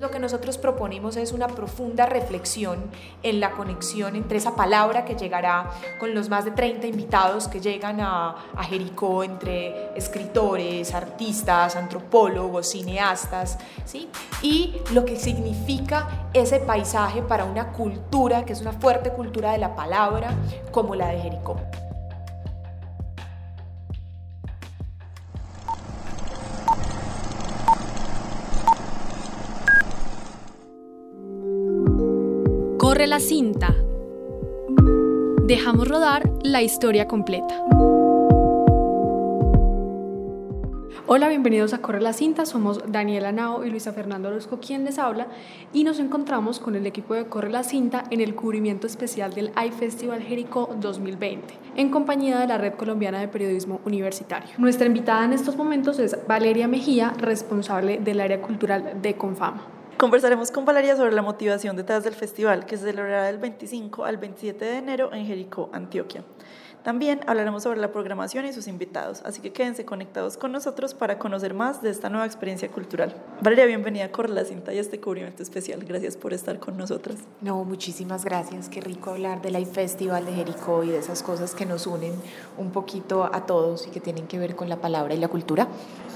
Lo 0.00 0.12
que 0.12 0.20
nosotros 0.20 0.58
proponemos 0.58 1.16
es 1.16 1.32
una 1.32 1.48
profunda 1.48 2.06
reflexión 2.06 2.78
en 3.24 3.40
la 3.40 3.50
conexión 3.50 4.14
entre 4.14 4.38
esa 4.38 4.54
palabra 4.54 5.04
que 5.04 5.16
llegará 5.16 5.72
con 5.98 6.14
los 6.14 6.28
más 6.28 6.44
de 6.44 6.52
30 6.52 6.86
invitados 6.86 7.48
que 7.48 7.60
llegan 7.60 8.00
a, 8.00 8.36
Jericó, 8.68 9.24
entre 9.24 9.96
escritores, 9.96 10.94
artistas, 10.94 11.74
antropólogos, 11.74 12.68
cineastas, 12.68 13.58
¿sí? 13.84 14.08
y 14.40 14.76
lo 14.92 15.04
que 15.04 15.16
significa 15.16 16.28
ese 16.32 16.60
paisaje 16.60 17.22
para 17.22 17.44
una 17.44 17.72
cultura, 17.72 18.44
que 18.44 18.52
es 18.52 18.60
una 18.60 18.72
fuerte 18.72 19.10
cultura 19.10 19.50
de 19.50 19.58
la 19.58 19.74
palabra, 19.74 20.30
como 20.70 20.94
la 20.94 21.08
de 21.08 21.18
Jericó. 21.18 21.56
La 33.08 33.20
cinta. 33.20 33.74
Dejamos 35.44 35.88
rodar 35.88 36.30
la 36.42 36.60
historia 36.60 37.08
completa. 37.08 37.64
Hola, 41.06 41.30
bienvenidos 41.30 41.72
a 41.72 41.80
Corre 41.80 42.02
la 42.02 42.12
Cinta. 42.12 42.44
Somos 42.44 42.82
Daniela 42.86 43.32
Nao 43.32 43.64
y 43.64 43.70
Luisa 43.70 43.94
Fernando 43.94 44.28
Orozco 44.28 44.60
quien 44.60 44.84
les 44.84 44.98
habla 44.98 45.28
y 45.72 45.84
nos 45.84 46.00
encontramos 46.00 46.60
con 46.60 46.74
el 46.74 46.86
equipo 46.86 47.14
de 47.14 47.24
Corre 47.28 47.48
la 47.48 47.62
Cinta 47.62 48.04
en 48.10 48.20
el 48.20 48.34
cubrimiento 48.34 48.86
especial 48.86 49.32
del 49.32 49.52
iFestival 49.66 50.20
Jericó 50.20 50.76
2020 50.78 51.54
en 51.76 51.88
compañía 51.88 52.38
de 52.38 52.46
la 52.46 52.58
Red 52.58 52.74
Colombiana 52.74 53.20
de 53.20 53.28
Periodismo 53.28 53.80
Universitario. 53.86 54.50
Nuestra 54.58 54.86
invitada 54.86 55.24
en 55.24 55.32
estos 55.32 55.56
momentos 55.56 55.98
es 55.98 56.14
Valeria 56.28 56.68
Mejía, 56.68 57.14
responsable 57.16 57.96
del 57.96 58.20
área 58.20 58.42
cultural 58.42 59.00
de 59.00 59.14
Confama. 59.16 59.77
Conversaremos 59.98 60.52
con 60.52 60.64
Valeria 60.64 60.96
sobre 60.96 61.12
la 61.12 61.22
motivación 61.22 61.74
detrás 61.74 62.04
del 62.04 62.14
festival, 62.14 62.66
que 62.66 62.76
se 62.76 62.84
celebrará 62.84 63.24
del 63.24 63.38
25 63.38 64.04
al 64.04 64.16
27 64.16 64.64
de 64.64 64.76
enero 64.76 65.12
en 65.12 65.26
Jericó, 65.26 65.70
Antioquia. 65.72 66.22
También 66.88 67.20
hablaremos 67.26 67.64
sobre 67.64 67.80
la 67.80 67.92
programación 67.92 68.46
y 68.46 68.54
sus 68.54 68.66
invitados, 68.66 69.20
así 69.26 69.42
que 69.42 69.52
quédense 69.52 69.84
conectados 69.84 70.38
con 70.38 70.52
nosotros 70.52 70.94
para 70.94 71.18
conocer 71.18 71.52
más 71.52 71.82
de 71.82 71.90
esta 71.90 72.08
nueva 72.08 72.24
experiencia 72.24 72.70
cultural. 72.70 73.14
Valeria, 73.42 73.66
bienvenida 73.66 74.06
a 74.06 74.10
Corre 74.10 74.30
la 74.30 74.42
Cinta 74.46 74.72
y 74.72 74.78
a 74.78 74.80
este 74.80 74.98
cubrimiento 74.98 75.42
especial. 75.42 75.84
Gracias 75.84 76.16
por 76.16 76.32
estar 76.32 76.58
con 76.58 76.78
nosotras. 76.78 77.18
No, 77.42 77.62
muchísimas 77.64 78.24
gracias. 78.24 78.70
Qué 78.70 78.80
rico 78.80 79.10
hablar 79.10 79.42
del 79.42 79.66
Festival 79.66 80.24
de 80.24 80.32
Jericó 80.32 80.82
y 80.82 80.88
de 80.88 80.96
esas 80.96 81.22
cosas 81.22 81.54
que 81.54 81.66
nos 81.66 81.86
unen 81.86 82.14
un 82.56 82.70
poquito 82.70 83.28
a 83.30 83.44
todos 83.44 83.86
y 83.86 83.90
que 83.90 84.00
tienen 84.00 84.26
que 84.26 84.38
ver 84.38 84.56
con 84.56 84.70
la 84.70 84.80
palabra 84.80 85.12
y 85.12 85.18
la 85.18 85.28
cultura. 85.28 85.68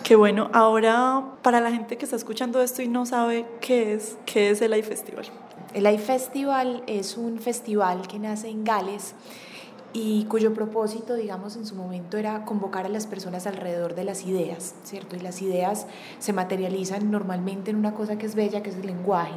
Qué 0.03 0.17
bueno. 0.17 0.49
Ahora, 0.55 1.23
para 1.43 1.61
la 1.61 1.71
gente 1.71 1.99
que 1.99 2.07
está 2.07 2.17
escuchando 2.17 2.63
esto 2.63 2.81
y 2.81 2.89
no 2.89 3.05
sabe 3.05 3.45
qué 3.61 3.93
es, 3.93 4.17
¿qué 4.25 4.49
es 4.49 4.63
el 4.63 4.75
iFestival? 4.75 5.27
El 5.75 5.87
iFestival 5.87 6.83
es 6.87 7.19
un 7.19 7.41
festival 7.41 8.09
que 8.09 8.19
nace 8.19 8.49
en 8.49 8.65
Gales 8.65 9.15
y 9.93 10.25
cuyo 10.25 10.55
propósito, 10.55 11.15
digamos, 11.15 11.57
en 11.57 11.67
su 11.67 11.75
momento 11.75 12.17
era 12.17 12.45
convocar 12.45 12.87
a 12.87 12.89
las 12.89 13.07
personas 13.07 13.47
alrededor 13.47 13.95
de 13.95 14.05
las 14.05 14.25
ideas, 14.25 14.75
¿cierto? 14.85 15.17
Y 15.17 15.21
las 15.21 15.43
ideas 15.43 15.87
se 16.19 16.33
materializan 16.33 17.11
normalmente 17.11 17.71
en 17.71 17.77
una 17.77 17.93
cosa 17.93 18.17
que 18.17 18.27
es 18.27 18.35
bella, 18.35 18.63
que 18.63 18.71
es 18.71 18.77
el 18.77 18.87
lenguaje, 18.87 19.35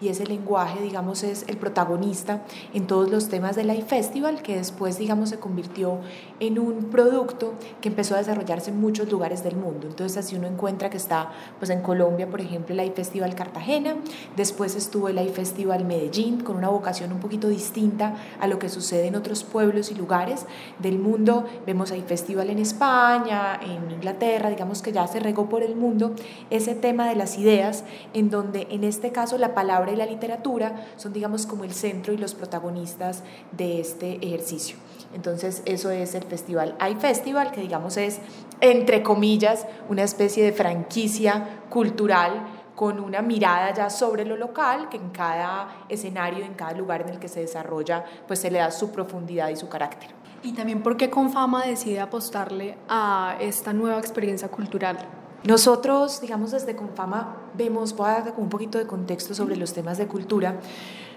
y 0.00 0.08
ese 0.08 0.26
lenguaje, 0.26 0.80
digamos, 0.82 1.22
es 1.22 1.44
el 1.48 1.56
protagonista 1.56 2.42
en 2.74 2.86
todos 2.86 3.10
los 3.10 3.28
temas 3.28 3.56
del 3.56 3.70
iFestival, 3.70 4.42
que 4.42 4.56
después, 4.56 4.98
digamos, 4.98 5.30
se 5.30 5.38
convirtió 5.38 5.98
en 6.38 6.58
un 6.58 6.84
producto 6.84 7.54
que 7.80 7.88
empezó 7.88 8.14
a 8.14 8.18
desarrollarse 8.18 8.70
en 8.70 8.80
muchos 8.80 9.10
lugares 9.10 9.42
del 9.42 9.56
mundo. 9.56 9.88
Entonces, 9.88 10.18
así 10.18 10.36
uno 10.36 10.46
encuentra 10.46 10.90
que 10.90 10.98
está, 10.98 11.32
pues 11.58 11.70
en 11.70 11.80
Colombia, 11.80 12.28
por 12.28 12.40
ejemplo, 12.40 12.74
el 12.74 12.86
iFestival 12.86 13.34
Cartagena, 13.34 13.96
después 14.36 14.76
estuvo 14.76 15.08
el 15.08 15.18
iFestival 15.18 15.84
Medellín, 15.84 16.42
con 16.42 16.56
una 16.56 16.68
vocación 16.68 17.12
un 17.12 17.20
poquito 17.20 17.48
distinta 17.48 18.16
a 18.38 18.46
lo 18.46 18.58
que 18.58 18.68
sucede 18.68 19.06
en 19.06 19.16
otros 19.16 19.44
pueblos 19.44 19.90
y 19.90 19.95
lugares 19.96 20.46
del 20.78 20.98
mundo. 20.98 21.44
Vemos 21.66 21.92
ahí 21.92 22.02
festival 22.02 22.50
en 22.50 22.58
España, 22.58 23.58
en 23.62 23.90
Inglaterra, 23.90 24.50
digamos 24.50 24.82
que 24.82 24.92
ya 24.92 25.06
se 25.06 25.20
regó 25.20 25.48
por 25.48 25.62
el 25.62 25.76
mundo 25.76 26.14
ese 26.50 26.74
tema 26.74 27.08
de 27.08 27.16
las 27.16 27.38
ideas, 27.38 27.84
en 28.14 28.30
donde 28.30 28.66
en 28.70 28.84
este 28.84 29.12
caso 29.12 29.38
la 29.38 29.54
palabra 29.54 29.92
y 29.92 29.96
la 29.96 30.06
literatura 30.06 30.86
son 30.96 31.12
digamos 31.12 31.46
como 31.46 31.64
el 31.64 31.72
centro 31.72 32.12
y 32.12 32.16
los 32.16 32.34
protagonistas 32.34 33.22
de 33.52 33.80
este 33.80 34.24
ejercicio. 34.26 34.76
Entonces 35.14 35.62
eso 35.64 35.90
es 35.90 36.14
el 36.14 36.24
festival 36.24 36.76
iFestival, 36.90 37.52
que 37.52 37.60
digamos 37.60 37.96
es, 37.96 38.18
entre 38.60 39.02
comillas, 39.02 39.66
una 39.88 40.02
especie 40.02 40.44
de 40.44 40.52
franquicia 40.52 41.60
cultural 41.70 42.46
con 42.76 43.00
una 43.00 43.22
mirada 43.22 43.72
ya 43.74 43.90
sobre 43.90 44.24
lo 44.24 44.36
local, 44.36 44.88
que 44.88 44.98
en 44.98 45.08
cada 45.08 45.86
escenario, 45.88 46.44
en 46.44 46.54
cada 46.54 46.72
lugar 46.72 47.00
en 47.00 47.08
el 47.08 47.18
que 47.18 47.26
se 47.26 47.40
desarrolla, 47.40 48.04
pues 48.28 48.38
se 48.38 48.50
le 48.50 48.58
da 48.58 48.70
su 48.70 48.92
profundidad 48.92 49.48
y 49.48 49.56
su 49.56 49.68
carácter. 49.68 50.10
Y 50.42 50.52
también 50.52 50.82
por 50.82 50.96
qué 50.96 51.10
Confama 51.10 51.64
decide 51.64 51.98
apostarle 52.00 52.76
a 52.88 53.36
esta 53.40 53.72
nueva 53.72 53.98
experiencia 53.98 54.48
cultural. 54.48 54.98
Nosotros, 55.42 56.20
digamos, 56.20 56.50
desde 56.50 56.76
Confama 56.76 57.36
vemos, 57.54 57.96
voy 57.96 58.10
a 58.10 58.20
dar 58.20 58.34
un 58.36 58.48
poquito 58.48 58.78
de 58.78 58.86
contexto 58.86 59.34
sobre 59.34 59.56
los 59.56 59.72
temas 59.72 59.96
de 59.96 60.06
cultura, 60.06 60.56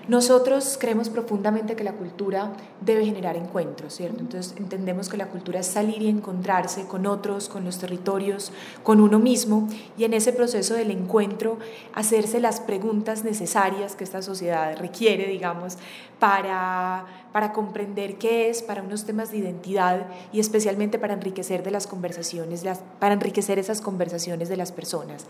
nosotros 0.10 0.78
creemos 0.80 1.08
profundamente 1.08 1.76
que 1.76 1.84
la 1.84 1.94
cultura 1.94 2.52
debe 2.82 3.06
generar 3.06 3.36
encuentros, 3.36 3.94
¿cierto? 3.94 4.22
Entonces 4.22 4.56
entendemos 4.58 5.08
que 5.08 5.18
la 5.18 5.28
cultura 5.28 5.60
es 5.60 5.68
salir 5.68 6.02
y 6.02 6.10
encontrarse 6.10 6.88
con 6.88 7.06
otros, 7.06 7.48
con 7.48 7.64
los 7.64 7.78
territorios, 7.78 8.52
con 8.82 9.02
uno 9.02 9.20
mismo 9.20 9.70
y 10.00 10.06
en 10.06 10.16
ese 10.16 10.34
proceso 10.34 10.74
del 10.74 10.90
encuentro 10.90 11.60
hacerse 11.94 12.40
las 12.40 12.60
preguntas 12.60 13.24
necesarias 13.24 13.96
que 13.96 14.04
esta 14.04 14.24
sociedad 14.24 14.76
requiere, 14.80 15.28
digamos, 15.28 15.78
para, 16.18 17.06
para 17.32 17.54
comprender 17.54 18.18
qué 18.18 18.50
es, 18.50 18.62
para 18.62 18.82
unos 18.82 19.06
temas 19.06 19.32
de 19.32 19.38
identidad 19.38 20.08
y 20.32 20.40
especialmente 20.40 21.00
para 21.00 21.14
enriquecer 21.14 21.64
de 21.64 21.72
las 21.72 21.88
conversaciones, 21.88 22.64
las, 22.64 22.82
para 23.00 23.14
enriquecer 23.14 23.60
esas 23.60 23.82
conversaciones 23.82 24.50
de 24.50 24.58
las 24.58 24.72
personas. 24.72 25.26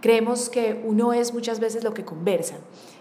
Creemos 0.00 0.48
que 0.48 0.82
uno 0.84 1.12
es 1.12 1.34
muchas 1.34 1.60
veces 1.60 1.84
lo 1.84 1.94
que 1.94 2.04
conversa 2.04 2.56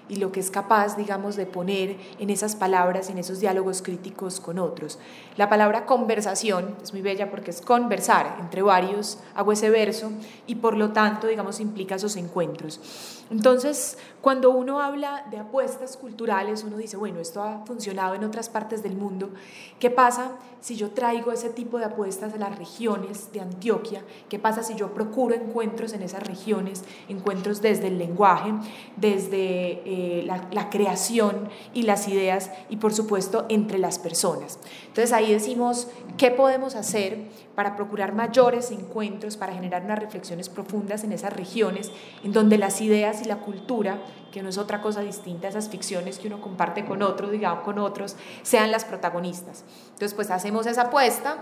y 0.10 0.16
lo 0.16 0.32
que 0.32 0.40
es 0.40 0.50
capaz, 0.50 0.98
digamos, 0.98 1.36
de 1.36 1.46
poner 1.46 1.96
en 2.18 2.32
esas 2.32 2.56
palabras, 2.56 3.10
en 3.10 3.20
esos 3.20 3.40
diálogos 3.40 3.84
críticos 3.84 4.40
con 4.40 4.58
otros. 4.58 4.98
La 5.38 5.50
palabra 5.50 5.86
conversación 5.86 6.76
es 6.82 6.92
muy 6.92 7.04
bella 7.04 7.30
porque 7.30 7.52
es 7.52 7.62
conversar 7.62 8.38
entre 8.42 8.64
varios, 8.64 9.20
hago 9.36 9.52
ese 9.52 9.70
verso 9.70 10.12
y 10.48 10.56
por 10.56 10.76
lo 10.76 10.92
tanto, 10.92 11.28
digamos, 11.28 11.60
implica 11.60 11.96
esos 11.96 12.16
encuentros. 12.16 12.82
Entonces, 13.30 14.00
cuando 14.22 14.50
uno 14.50 14.82
habla 14.82 15.26
de 15.30 15.38
apuestas 15.38 15.96
culturales, 15.96 16.64
uno 16.64 16.78
dice, 16.78 16.98
bueno, 16.98 17.20
esto 17.20 17.44
ha 17.44 17.64
funcionado 17.66 18.16
en 18.16 18.24
otras 18.24 18.39
partes 18.48 18.84
del 18.84 18.96
mundo. 18.96 19.32
¿Qué 19.80 19.90
pasa 19.90 20.38
si 20.62 20.78
yo 20.78 20.92
traigo 20.92 21.34
ese 21.34 21.50
tipo 21.50 21.80
de 21.80 21.86
apuestas 21.86 22.34
a 22.34 22.38
las 22.38 22.58
regiones 22.58 23.34
de 23.34 23.42
Antioquia? 23.42 24.04
¿Qué 24.30 24.40
pasa 24.40 24.64
si 24.64 24.76
yo 24.76 24.94
procuro 24.94 25.36
encuentros 25.36 25.92
en 25.92 26.04
esas 26.04 26.24
regiones, 26.24 26.84
encuentros 27.10 27.62
desde 27.62 27.88
el 27.88 27.98
lenguaje, 27.98 28.54
desde 28.96 29.42
eh, 29.42 30.24
la, 30.26 30.48
la 30.52 30.70
creación 30.70 31.50
y 31.74 31.82
las 31.82 32.08
ideas 32.08 32.52
y 32.70 32.78
por 32.78 32.94
supuesto 32.94 33.46
entre 33.50 33.80
las 33.80 34.00
personas? 34.00 34.60
Entonces 34.88 35.12
ahí 35.12 35.34
decimos, 35.34 35.88
¿qué 36.18 36.32
podemos 36.32 36.76
hacer 36.76 37.28
para 37.60 37.76
procurar 37.76 38.16
mayores 38.16 38.72
encuentros, 38.72 39.36
para 39.36 39.52
generar 39.52 39.84
unas 39.84 40.00
reflexiones 40.00 40.48
profundas 40.48 41.04
en 41.04 41.12
esas 41.12 41.34
regiones, 41.34 41.92
en 42.24 42.32
donde 42.32 42.58
las 42.58 42.80
ideas 42.80 43.22
y 43.22 43.26
la 43.26 43.40
cultura, 43.40 43.98
que 44.32 44.42
no 44.42 44.48
es 44.48 44.58
otra 44.58 44.82
cosa 44.82 45.02
distinta 45.02 45.48
a 45.48 45.50
esas 45.50 45.68
ficciones 45.68 46.20
que 46.20 46.28
uno 46.28 46.40
comparte 46.40 46.86
con 46.86 47.02
otros, 47.02 47.32
digamos, 47.32 47.66
con 47.66 47.78
otros, 47.78 48.16
sean 48.44 48.72
las 48.72 48.86
protagonistas. 48.86 49.66
Entonces, 49.88 50.14
pues 50.14 50.32
hacemos 50.32 50.68
esa 50.68 50.84
apuesta 50.84 51.40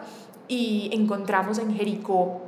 y 0.47 0.89
encontramos 0.91 1.59
en 1.59 1.75
Jericó 1.75 2.41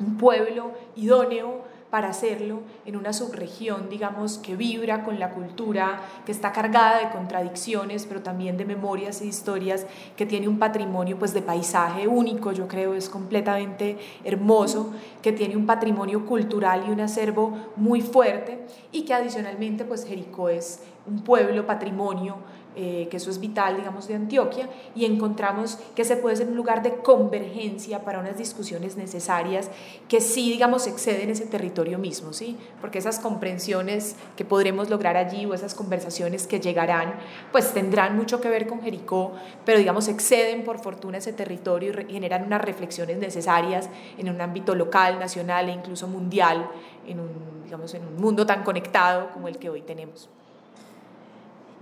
un 0.00 0.18
pueblo 0.18 0.72
idóneo 0.96 1.63
para 1.94 2.08
hacerlo 2.08 2.62
en 2.86 2.96
una 2.96 3.12
subregión, 3.12 3.88
digamos, 3.88 4.38
que 4.38 4.56
vibra 4.56 5.04
con 5.04 5.20
la 5.20 5.30
cultura, 5.30 6.00
que 6.26 6.32
está 6.32 6.50
cargada 6.50 6.98
de 6.98 7.10
contradicciones, 7.10 8.04
pero 8.06 8.20
también 8.20 8.56
de 8.56 8.64
memorias 8.64 9.20
e 9.20 9.26
historias, 9.26 9.86
que 10.16 10.26
tiene 10.26 10.48
un 10.48 10.58
patrimonio 10.58 11.16
pues 11.20 11.32
de 11.32 11.40
paisaje 11.40 12.08
único, 12.08 12.50
yo 12.50 12.66
creo 12.66 12.94
es 12.94 13.08
completamente 13.08 13.96
hermoso, 14.24 14.92
que 15.22 15.30
tiene 15.30 15.56
un 15.56 15.66
patrimonio 15.66 16.26
cultural 16.26 16.82
y 16.84 16.90
un 16.90 17.00
acervo 17.00 17.56
muy 17.76 18.00
fuerte 18.00 18.66
y 18.90 19.04
que 19.04 19.14
adicionalmente 19.14 19.84
pues 19.84 20.04
Jericó 20.04 20.48
es 20.48 20.82
un 21.06 21.22
pueblo 21.22 21.64
patrimonio 21.64 22.38
eh, 22.76 23.06
que 23.08 23.18
eso 23.18 23.30
es 23.30 23.38
vital, 23.38 23.76
digamos, 23.76 24.08
de 24.08 24.16
Antioquia, 24.16 24.68
y 24.96 25.04
encontramos 25.04 25.78
que 25.94 26.04
se 26.04 26.16
puede 26.16 26.34
ser 26.34 26.48
un 26.48 26.56
lugar 26.56 26.82
de 26.82 26.96
convergencia 26.96 28.00
para 28.04 28.18
unas 28.18 28.36
discusiones 28.36 28.96
necesarias 28.96 29.70
que 30.08 30.20
sí, 30.20 30.50
digamos, 30.50 30.88
exceden 30.88 31.30
ese 31.30 31.46
territorio 31.46 31.98
mismo, 31.98 32.32
¿sí? 32.32 32.56
Porque 32.80 32.98
esas 32.98 33.20
comprensiones 33.20 34.16
que 34.36 34.44
podremos 34.44 34.90
lograr 34.90 35.16
allí 35.16 35.46
o 35.46 35.54
esas 35.54 35.74
conversaciones 35.74 36.48
que 36.48 36.58
llegarán, 36.58 37.14
pues 37.52 37.72
tendrán 37.72 38.16
mucho 38.16 38.40
que 38.40 38.48
ver 38.48 38.66
con 38.66 38.82
Jericó, 38.82 39.32
pero, 39.64 39.78
digamos, 39.78 40.08
exceden 40.08 40.64
por 40.64 40.80
fortuna 40.80 41.18
ese 41.18 41.32
territorio 41.32 41.92
y 42.08 42.12
generan 42.12 42.44
unas 42.44 42.60
reflexiones 42.60 43.18
necesarias 43.18 43.88
en 44.18 44.28
un 44.28 44.40
ámbito 44.40 44.74
local, 44.74 45.18
nacional 45.20 45.68
e 45.68 45.72
incluso 45.72 46.08
mundial, 46.08 46.68
en 47.06 47.20
un, 47.20 47.62
digamos, 47.64 47.94
en 47.94 48.04
un 48.04 48.16
mundo 48.16 48.44
tan 48.44 48.64
conectado 48.64 49.30
como 49.32 49.46
el 49.46 49.58
que 49.58 49.70
hoy 49.70 49.82
tenemos. 49.82 50.28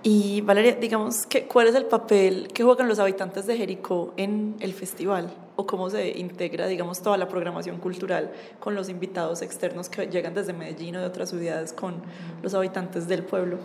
Y 0.03 0.41
Valeria, 0.41 0.75
digamos, 0.75 1.27
que, 1.27 1.47
¿cuál 1.47 1.69
es 1.69 1.75
el 1.75 1.87
papel 1.87 2.49
que 2.53 2.65
juegan 2.65 2.89
los 2.89 2.99
habitantes 2.99 3.47
de 3.47 3.57
Jericó 3.57 4.13
en 4.17 4.57
el 4.61 4.73
festival? 4.73 5.33
¿O 5.55 5.67
cómo 5.67 5.91
se 5.91 6.19
integra, 6.19 6.67
digamos, 6.67 7.03
toda 7.03 7.19
la 7.19 7.29
programación 7.29 7.77
cultural 7.79 8.33
con 8.59 8.75
los 8.75 8.89
invitados 8.89 9.43
externos 9.43 9.91
que 9.91 10.07
llegan 10.07 10.33
desde 10.33 10.55
Medellín 10.55 10.97
o 10.97 11.01
de 11.01 11.07
otras 11.07 11.29
ciudades 11.29 11.75
con 11.75 11.97
los 12.43 12.55
habitantes 12.55 13.07
del 13.07 13.23
pueblo? 13.23 13.59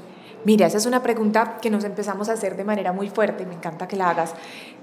Mira, 0.44 0.68
esa 0.68 0.78
es 0.78 0.86
una 0.86 1.02
pregunta 1.02 1.58
que 1.62 1.70
nos 1.70 1.84
empezamos 1.84 2.30
a 2.30 2.34
hacer 2.34 2.58
de 2.58 2.64
manera 2.64 2.92
muy 2.92 3.10
fuerte, 3.10 3.46
me 3.46 3.56
encanta 3.56 3.88
que 3.88 3.96
la 3.96 4.10
hagas, 4.10 4.34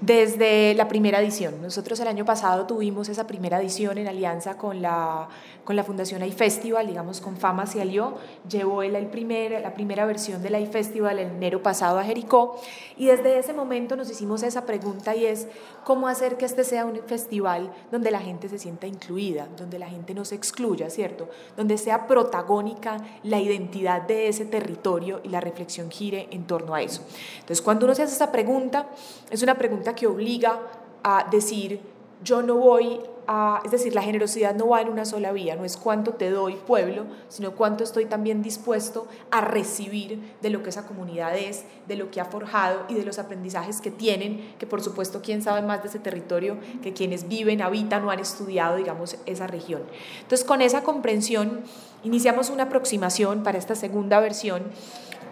desde 0.01 0.73
la 0.73 0.87
primera 0.87 1.21
edición. 1.21 1.61
Nosotros 1.61 1.99
el 1.99 2.07
año 2.07 2.25
pasado 2.25 2.65
tuvimos 2.65 3.07
esa 3.07 3.25
primera 3.25 3.61
edición 3.61 3.97
en 3.97 4.07
alianza 4.07 4.57
con 4.57 4.81
la, 4.81 5.29
con 5.63 5.75
la 5.75 5.83
Fundación 5.83 6.23
iFestival, 6.23 6.87
digamos 6.87 7.21
con 7.21 7.37
Fama 7.37 7.65
se 7.67 7.81
alió, 7.81 8.15
llevó 8.49 8.83
el, 8.83 8.95
el 8.95 9.07
primer, 9.07 9.61
la 9.61 9.73
primera 9.73 10.05
versión 10.05 10.41
del 10.43 10.59
iFestival 10.59 11.19
en 11.19 11.29
enero 11.29 11.63
pasado 11.63 11.99
a 11.99 12.03
Jericó 12.03 12.59
y 12.97 13.07
desde 13.07 13.37
ese 13.39 13.53
momento 13.53 13.95
nos 13.95 14.09
hicimos 14.09 14.43
esa 14.43 14.65
pregunta 14.65 15.15
y 15.15 15.25
es 15.25 15.47
cómo 15.83 16.07
hacer 16.07 16.37
que 16.37 16.45
este 16.45 16.63
sea 16.63 16.85
un 16.85 16.94
festival 17.03 17.73
donde 17.91 18.11
la 18.11 18.19
gente 18.19 18.49
se 18.49 18.57
sienta 18.57 18.87
incluida, 18.87 19.47
donde 19.57 19.79
la 19.79 19.87
gente 19.87 20.13
no 20.13 20.25
se 20.25 20.35
excluya, 20.35 20.89
¿cierto? 20.89 21.29
Donde 21.55 21.77
sea 21.77 22.07
protagónica 22.07 22.97
la 23.23 23.39
identidad 23.39 24.01
de 24.01 24.27
ese 24.27 24.45
territorio 24.45 25.21
y 25.23 25.29
la 25.29 25.41
reflexión 25.41 25.89
gire 25.89 26.27
en 26.31 26.45
torno 26.45 26.73
a 26.75 26.81
eso. 26.81 27.01
Entonces, 27.35 27.61
cuando 27.61 27.85
uno 27.85 27.95
se 27.95 28.03
hace 28.03 28.15
esa 28.15 28.31
pregunta, 28.31 28.87
es 29.29 29.41
una 29.43 29.55
pregunta 29.55 29.95
que 29.95 30.07
obliga 30.07 30.61
a 31.03 31.27
decir, 31.29 31.79
yo 32.23 32.41
no 32.41 32.55
voy 32.55 32.99
a, 33.27 33.61
es 33.65 33.71
decir, 33.71 33.93
la 33.95 34.01
generosidad 34.01 34.55
no 34.55 34.69
va 34.69 34.81
en 34.81 34.89
una 34.89 35.05
sola 35.05 35.31
vía, 35.31 35.55
no 35.55 35.65
es 35.65 35.77
cuánto 35.77 36.13
te 36.13 36.29
doy 36.29 36.55
pueblo, 36.55 37.05
sino 37.27 37.51
cuánto 37.51 37.83
estoy 37.83 38.05
también 38.05 38.41
dispuesto 38.41 39.07
a 39.31 39.41
recibir 39.41 40.19
de 40.41 40.49
lo 40.49 40.63
que 40.63 40.69
esa 40.69 40.85
comunidad 40.85 41.35
es, 41.37 41.65
de 41.87 41.95
lo 41.95 42.11
que 42.11 42.21
ha 42.21 42.25
forjado 42.25 42.85
y 42.87 42.93
de 42.93 43.03
los 43.03 43.19
aprendizajes 43.19 43.81
que 43.81 43.91
tienen, 43.91 44.53
que 44.59 44.67
por 44.67 44.81
supuesto 44.81 45.21
quién 45.23 45.41
sabe 45.41 45.61
más 45.61 45.81
de 45.81 45.89
ese 45.89 45.99
territorio 45.99 46.57
que 46.81 46.93
quienes 46.93 47.27
viven, 47.27 47.61
habitan 47.61 48.03
o 48.05 48.11
han 48.11 48.19
estudiado, 48.19 48.77
digamos, 48.77 49.17
esa 49.25 49.47
región. 49.47 49.81
Entonces, 50.21 50.45
con 50.45 50.61
esa 50.61 50.83
comprensión, 50.83 51.61
iniciamos 52.03 52.49
una 52.49 52.63
aproximación 52.63 53.43
para 53.43 53.57
esta 53.57 53.75
segunda 53.75 54.19
versión 54.19 54.63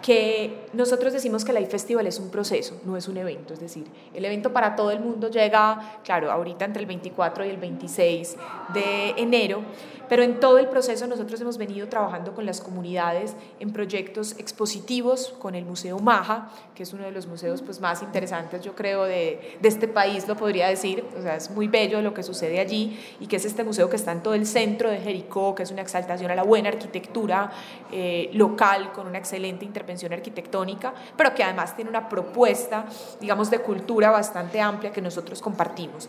que 0.04 0.66
nosotros 0.74 1.14
decimos 1.14 1.46
que 1.46 1.52
el 1.52 1.62
iFestival 1.62 2.06
es 2.06 2.18
un 2.18 2.28
proceso, 2.28 2.78
no 2.84 2.94
es 2.94 3.08
un 3.08 3.16
evento, 3.16 3.54
es 3.54 3.60
decir, 3.60 3.86
el 4.12 4.22
evento 4.22 4.52
para 4.52 4.76
todo 4.76 4.90
el 4.90 5.00
mundo 5.00 5.30
llega, 5.30 6.00
claro, 6.04 6.30
ahorita 6.30 6.66
entre 6.66 6.82
el 6.82 6.86
24 6.86 7.46
y 7.46 7.48
el 7.48 7.56
26 7.56 8.36
de 8.74 9.14
enero, 9.16 9.62
pero 10.06 10.22
en 10.22 10.40
todo 10.40 10.58
el 10.58 10.68
proceso 10.68 11.06
nosotros 11.06 11.40
hemos 11.40 11.56
venido 11.56 11.88
trabajando 11.88 12.34
con 12.34 12.44
las 12.44 12.60
comunidades 12.60 13.34
en 13.60 13.72
proyectos 13.72 14.32
expositivos 14.38 15.34
con 15.38 15.54
el 15.54 15.64
Museo 15.64 15.98
Maja, 15.98 16.50
que 16.74 16.82
es 16.82 16.92
uno 16.92 17.04
de 17.04 17.10
los 17.10 17.26
museos 17.26 17.62
pues, 17.62 17.80
más 17.80 18.02
interesantes, 18.02 18.60
yo 18.60 18.74
creo, 18.74 19.04
de, 19.04 19.56
de 19.62 19.68
este 19.68 19.88
país, 19.88 20.28
lo 20.28 20.36
podría 20.36 20.68
decir. 20.68 21.02
O 21.18 21.22
sea, 21.22 21.36
es 21.36 21.50
muy 21.50 21.68
bello 21.68 22.02
lo 22.02 22.12
que 22.12 22.22
sucede 22.22 22.60
allí 22.60 23.00
y 23.20 23.26
que 23.26 23.36
es 23.36 23.46
este 23.46 23.64
museo 23.64 23.88
que 23.88 23.96
está 23.96 24.12
en 24.12 24.22
todo 24.22 24.34
el 24.34 24.44
centro 24.44 24.90
de 24.90 24.98
Jericó, 24.98 25.54
que 25.54 25.62
es 25.62 25.70
una 25.70 25.80
exaltación 25.80 26.30
a 26.30 26.34
la 26.34 26.42
buena 26.42 26.68
arquitectura 26.68 27.50
eh, 27.90 28.28
local 28.34 28.92
con 28.92 29.06
una 29.06 29.16
excelente 29.16 29.64
intervención 29.64 29.93
arquitectónica, 30.12 30.92
pero 31.16 31.34
que 31.34 31.44
además 31.44 31.74
tiene 31.76 31.90
una 31.90 32.08
propuesta, 32.08 32.84
digamos, 33.20 33.50
de 33.50 33.60
cultura 33.60 34.10
bastante 34.10 34.60
amplia 34.60 34.92
que 34.92 35.00
nosotros 35.00 35.40
compartimos. 35.40 36.08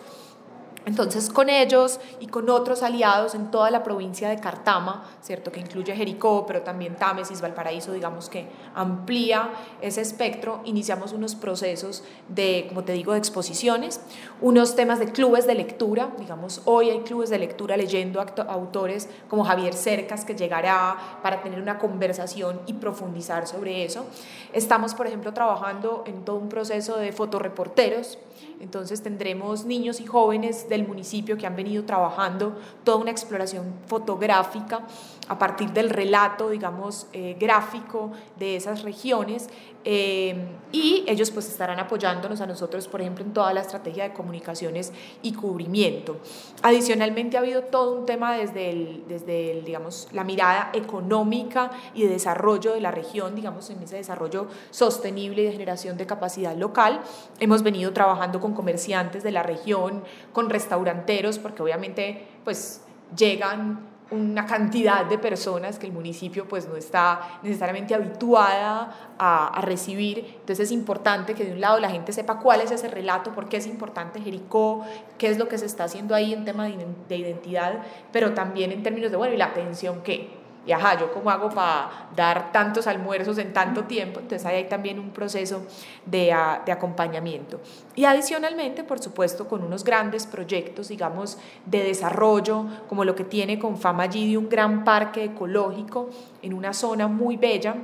Entonces, 0.86 1.30
con 1.30 1.50
ellos 1.50 2.00
y 2.20 2.28
con 2.28 2.48
otros 2.50 2.84
aliados 2.84 3.34
en 3.34 3.50
toda 3.50 3.72
la 3.72 3.82
provincia 3.82 4.30
de 4.30 4.40
Cartama, 4.40 5.04
¿cierto? 5.22 5.52
que 5.52 5.60
incluye 5.60 5.96
Jericó, 5.96 6.46
pero 6.46 6.62
también 6.62 6.96
Támesis, 6.96 7.42
Valparaíso, 7.42 7.92
digamos 7.92 8.30
que 8.30 8.48
amplía 8.76 9.50
ese 9.82 10.02
espectro, 10.02 10.62
iniciamos 10.64 11.12
unos 11.12 11.34
procesos 11.34 12.04
de, 12.30 12.66
como 12.70 12.84
te 12.84 12.94
digo, 12.94 13.14
de 13.14 13.18
exposiciones, 13.18 14.00
unos 14.42 14.76
temas 14.76 15.00
de 15.00 15.12
clubes 15.12 15.48
de 15.48 15.56
lectura, 15.56 16.12
digamos, 16.20 16.62
hoy 16.66 16.92
hay 16.92 17.00
clubes 17.00 17.32
de 17.32 17.40
lectura 17.40 17.78
leyendo 17.78 18.24
autores 18.48 19.10
como 19.28 19.44
Javier 19.44 19.74
Cercas, 19.74 20.24
que 20.24 20.36
llegará 20.36 21.20
para 21.24 21.42
tener 21.42 21.60
una 21.60 21.80
conversación 21.80 22.62
y 22.68 22.74
profundizar 22.74 23.48
sobre 23.48 23.86
eso. 23.86 24.06
Estamos, 24.54 24.94
por 24.94 25.08
ejemplo, 25.08 25.34
trabajando 25.34 26.04
en 26.06 26.24
todo 26.24 26.36
un 26.36 26.50
proceso 26.50 26.98
de 26.98 27.12
fotoreporteros, 27.12 28.20
entonces 28.60 29.02
tendremos 29.02 29.66
niños 29.66 30.00
y 30.00 30.06
jóvenes 30.06 30.70
del 30.70 30.88
municipio 30.88 31.38
que 31.38 31.48
han 31.48 31.56
venido 31.56 31.84
trabajando 31.84 32.58
toda 32.84 32.98
una 32.98 33.12
exploración 33.12 33.74
fotográfica 33.88 34.86
a 35.28 35.40
partir 35.40 35.72
del 35.72 35.90
relato, 35.90 36.50
digamos, 36.50 37.08
eh, 37.14 37.36
gráfico 37.40 38.12
de 38.38 38.56
esas 38.56 38.84
regiones 38.84 39.50
eh, 39.88 40.48
y 40.72 41.04
ellos 41.08 41.30
pues 41.30 41.48
estarán 41.48 41.80
apoyándonos 41.80 42.42
a 42.42 42.48
nosotros, 42.48 42.88
por 42.88 43.02
ejemplo, 43.02 43.24
en 43.24 43.34
toda 43.34 43.54
la 43.54 43.62
estrategia 43.62 44.04
de 44.04 44.14
comunicaciones 44.14 44.92
y 45.22 45.34
cubrimiento. 45.34 46.18
Adicionalmente 46.64 47.38
ha 47.38 47.42
habido 47.42 47.62
todo 47.66 48.00
un 48.00 48.08
tema 48.08 48.36
desde, 48.36 48.72
el, 48.72 49.04
desde 49.08 49.62
digamos, 49.62 50.08
la 50.12 50.24
mirada 50.24 50.72
económica 50.74 51.70
y 51.94 52.04
de 52.04 52.10
desarrollo 52.10 52.74
de 52.74 52.82
la 52.82 52.90
región, 52.90 53.36
digamos, 53.36 53.70
en 53.70 53.84
ese 53.84 53.98
desarrollo 53.98 54.48
sostenible 54.72 55.44
y 55.44 55.46
de 55.46 55.52
generación 55.52 55.98
de 55.98 56.08
capacidad 56.08 56.56
local. 56.56 57.02
Hemos 57.40 57.62
venido 57.62 57.94
trabajando 57.94 58.40
con 58.40 58.54
comerciantes 58.54 59.24
de 59.24 59.32
la 59.32 59.44
región, 59.44 60.04
con 60.34 60.50
restauranteros, 60.50 61.38
porque 61.38 61.62
obviamente 61.62 62.28
pues 62.44 62.82
llegan 63.16 63.95
una 64.12 64.46
cantidad 64.46 65.06
de 65.06 65.18
personas 65.18 65.80
que 65.80 65.88
el 65.88 65.92
municipio 65.92 66.48
pues 66.48 66.68
no 66.68 66.76
está 66.76 67.40
necesariamente 67.42 67.96
habituada 67.96 69.16
a, 69.18 69.48
a, 69.48 69.62
recibir. 69.62 70.38
Entonces 70.40 70.60
es 70.60 70.72
importante 70.72 71.34
que 71.34 71.44
de 71.44 71.54
un 71.54 71.62
lado 71.62 71.80
la 71.80 71.90
gente 71.90 72.14
sepa 72.14 72.40
cuál 72.40 72.62
es 72.62 72.72
ese 72.72 72.88
relato, 72.88 73.34
por 73.34 73.50
qué 73.50 73.58
es 73.58 73.68
importante 73.68 74.22
Jericó, 74.22 74.86
qué 75.18 75.30
es 75.30 75.38
lo 75.38 75.48
que 75.48 75.58
se 75.58 75.66
está 75.66 75.86
haciendo 75.86 76.14
ahí 76.14 76.34
en 76.34 76.46
tema 76.46 76.66
de 76.66 77.18
identidad, 77.18 77.80
pero 78.12 78.34
también 78.34 78.72
en 78.72 78.84
términos 78.84 79.10
de, 79.10 79.18
bueno, 79.18 79.34
¿y 79.34 79.38
la 79.38 79.46
atención 79.46 80.02
qué? 80.04 80.45
Y 80.66 80.72
ajá, 80.72 81.00
yo 81.00 81.12
cómo 81.14 81.30
hago 81.30 81.50
para 81.50 82.10
dar 82.16 82.52
tantos 82.52 82.88
almuerzos 82.88 83.38
en 83.38 83.54
tanto 83.54 83.84
tiempo, 83.84 84.20
entonces 84.20 84.46
ahí 84.46 84.58
hay 84.58 84.68
también 84.68 85.00
un 85.00 85.12
proceso 85.12 85.62
de, 86.06 86.32
ah, 86.34 86.62
de, 86.66 86.72
acompañamiento. 86.72 87.60
Y 87.96 88.06
adicionalmente, 88.06 88.84
por 88.84 89.00
supuesto, 89.00 89.48
con 89.48 89.64
unos 89.64 89.84
grandes 89.84 90.26
proyectos, 90.26 90.88
digamos, 90.88 91.38
de 91.66 91.84
desarrollo, 91.84 92.66
como 92.90 93.06
lo 93.06 93.16
que 93.16 93.24
tiene 93.24 93.60
con 93.60 93.78
Fama 93.78 94.04
allí 94.04 94.32
de 94.32 94.38
un 94.38 94.50
gran 94.50 94.84
parque 94.84 95.26
ecológico 95.26 96.10
en 96.42 96.54
una 96.54 96.74
zona 96.74 97.08
muy 97.08 97.38
bella, 97.38 97.76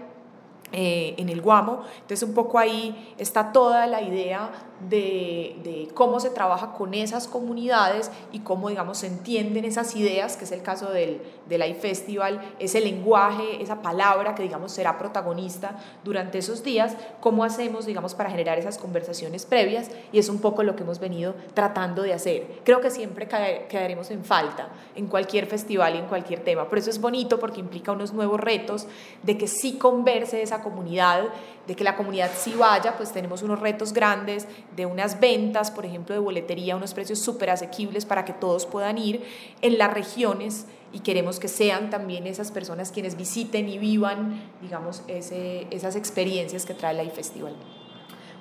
eh, 0.73 1.15
en 1.17 1.27
el 1.27 1.41
Guamo. 1.41 1.83
Entonces 1.95 2.23
un 2.27 2.33
poco 2.33 2.57
ahí 2.57 3.13
está 3.17 3.51
toda 3.51 3.87
la 3.87 4.01
idea 4.01 4.49
de, 4.89 5.55
de, 5.63 5.87
cómo 5.93 6.19
se 6.19 6.29
trabaja 6.29 6.73
con 6.73 6.93
esas 6.93 7.27
comunidades 7.27 8.11
y 8.31 8.39
cómo, 8.39 8.69
digamos, 8.69 8.99
se 8.99 9.07
entienden 9.07 9.65
esas 9.65 9.95
ideas, 9.95 10.37
que 10.37 10.45
es 10.45 10.51
el 10.51 10.61
caso 10.61 10.89
del, 10.89 11.21
del 11.47 11.67
iFestival, 11.69 12.41
ese 12.59 12.81
lenguaje, 12.81 13.61
esa 13.61 13.81
palabra 13.81 14.35
que, 14.35 14.43
digamos, 14.43 14.71
será 14.71 14.97
protagonista 14.97 15.77
durante 16.03 16.37
esos 16.37 16.63
días, 16.63 16.95
cómo 17.19 17.43
hacemos, 17.43 17.85
digamos, 17.85 18.15
para 18.15 18.29
generar 18.29 18.57
esas 18.57 18.77
conversaciones 18.77 19.45
previas 19.45 19.91
y 20.11 20.19
es 20.19 20.29
un 20.29 20.39
poco 20.39 20.63
lo 20.63 20.75
que 20.75 20.83
hemos 20.83 20.99
venido 20.99 21.35
tratando 21.53 22.01
de 22.03 22.13
hacer. 22.13 22.61
Creo 22.63 22.81
que 22.81 22.91
siempre 22.91 23.27
quedaremos 23.27 24.11
en 24.11 24.23
falta 24.23 24.69
en 24.95 25.07
cualquier 25.07 25.45
festival 25.45 25.95
y 25.95 25.99
en 25.99 26.05
cualquier 26.05 26.43
tema, 26.43 26.67
por 26.67 26.77
eso 26.77 26.89
es 26.89 26.99
bonito 26.99 27.39
porque 27.39 27.59
implica 27.59 27.91
unos 27.91 28.13
nuevos 28.13 28.39
retos 28.39 28.87
de 29.23 29.37
que 29.37 29.47
sí 29.47 29.77
converse 29.77 30.41
esa 30.41 30.61
comunidad, 30.61 31.25
de 31.67 31.75
que 31.75 31.83
la 31.83 31.95
comunidad 31.95 32.31
sí 32.35 32.53
vaya, 32.57 32.97
pues 32.97 33.11
tenemos 33.11 33.41
unos 33.43 33.59
retos 33.59 33.93
grandes 33.93 34.47
de 34.75 34.85
unas 34.85 35.19
ventas, 35.19 35.71
por 35.71 35.85
ejemplo, 35.85 36.13
de 36.13 36.19
boletería, 36.19 36.75
unos 36.75 36.93
precios 36.93 37.19
súper 37.19 37.49
asequibles 37.49 38.05
para 38.05 38.25
que 38.25 38.33
todos 38.33 38.65
puedan 38.65 38.97
ir 38.97 39.23
en 39.61 39.77
las 39.77 39.93
regiones 39.93 40.65
y 40.93 40.99
queremos 40.99 41.39
que 41.39 41.47
sean 41.47 41.89
también 41.89 42.27
esas 42.27 42.51
personas 42.51 42.91
quienes 42.91 43.15
visiten 43.15 43.69
y 43.69 43.77
vivan, 43.77 44.41
digamos, 44.61 45.03
ese, 45.07 45.67
esas 45.71 45.95
experiencias 45.95 46.65
que 46.65 46.73
trae 46.73 46.93
la 46.93 47.03
iFestival. 47.03 47.53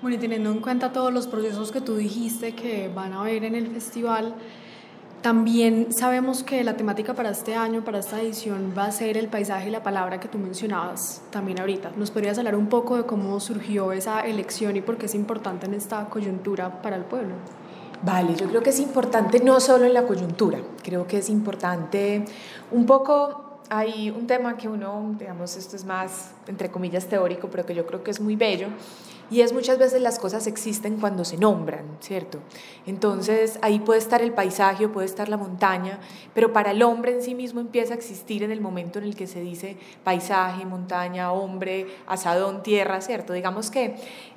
Bueno, 0.02 0.16
y 0.16 0.18
teniendo 0.18 0.50
en 0.50 0.60
cuenta 0.60 0.92
todos 0.92 1.12
los 1.12 1.26
procesos 1.26 1.70
que 1.70 1.80
tú 1.80 1.96
dijiste 1.96 2.54
que 2.54 2.88
van 2.88 3.12
a 3.12 3.20
haber 3.20 3.44
en 3.44 3.54
el 3.54 3.68
festival, 3.68 4.34
También 5.22 5.92
sabemos 5.92 6.42
que 6.42 6.64
la 6.64 6.78
temática 6.78 7.12
para 7.12 7.28
este 7.28 7.54
año, 7.54 7.84
para 7.84 7.98
esta 7.98 8.18
edición, 8.22 8.72
va 8.76 8.86
a 8.86 8.92
ser 8.92 9.18
el 9.18 9.28
paisaje 9.28 9.68
y 9.68 9.70
la 9.70 9.82
palabra 9.82 10.18
que 10.18 10.28
tú 10.28 10.38
mencionabas 10.38 11.20
también 11.30 11.60
ahorita. 11.60 11.92
¿Nos 11.96 12.10
podrías 12.10 12.38
hablar 12.38 12.56
un 12.56 12.68
poco 12.68 12.96
de 12.96 13.04
cómo 13.04 13.38
surgió 13.38 13.92
esa 13.92 14.20
elección 14.22 14.76
y 14.76 14.80
por 14.80 14.96
qué 14.96 15.06
es 15.06 15.14
importante 15.14 15.66
en 15.66 15.74
esta 15.74 16.06
coyuntura 16.06 16.80
para 16.80 16.96
el 16.96 17.04
pueblo? 17.04 17.34
Vale, 18.02 18.34
yo 18.34 18.48
creo 18.48 18.62
que 18.62 18.70
es 18.70 18.80
importante 18.80 19.40
no 19.40 19.60
solo 19.60 19.84
en 19.84 19.92
la 19.92 20.04
coyuntura, 20.04 20.58
creo 20.82 21.06
que 21.06 21.18
es 21.18 21.28
importante 21.28 22.24
un 22.70 22.86
poco, 22.86 23.60
hay 23.68 24.08
un 24.08 24.26
tema 24.26 24.56
que 24.56 24.70
uno, 24.70 25.16
digamos, 25.18 25.54
esto 25.54 25.76
es 25.76 25.84
más, 25.84 26.30
entre 26.46 26.70
comillas, 26.70 27.04
teórico, 27.08 27.48
pero 27.50 27.66
que 27.66 27.74
yo 27.74 27.84
creo 27.84 28.02
que 28.02 28.10
es 28.10 28.20
muy 28.20 28.36
bello, 28.36 28.68
y 29.30 29.42
es 29.42 29.52
muchas 29.52 29.78
veces 29.78 30.02
las 30.02 30.18
cosas 30.18 30.46
existen 30.46 30.98
cuando 30.98 31.24
se 31.24 31.36
nombran, 31.36 31.84
¿cierto? 32.00 32.40
Entonces 32.86 33.58
ahí 33.62 33.78
puede 33.78 33.98
estar 33.98 34.22
el 34.22 34.32
paisaje 34.32 34.88
puede 34.88 35.06
estar 35.06 35.28
la 35.28 35.36
montaña, 35.36 35.98
pero 36.34 36.52
para 36.52 36.72
el 36.72 36.82
hombre 36.82 37.12
en 37.12 37.22
sí 37.22 37.34
mismo 37.34 37.60
empieza 37.60 37.94
a 37.94 37.96
existir 37.96 38.42
en 38.42 38.50
el 38.50 38.60
momento 38.60 38.98
en 38.98 39.04
el 39.04 39.14
que 39.14 39.26
se 39.26 39.40
dice 39.40 39.76
paisaje, 40.04 40.64
montaña, 40.66 41.32
hombre, 41.32 41.86
asadón, 42.06 42.62
tierra, 42.62 43.00
¿cierto? 43.00 43.32
Digamos 43.32 43.70
que 43.70 43.96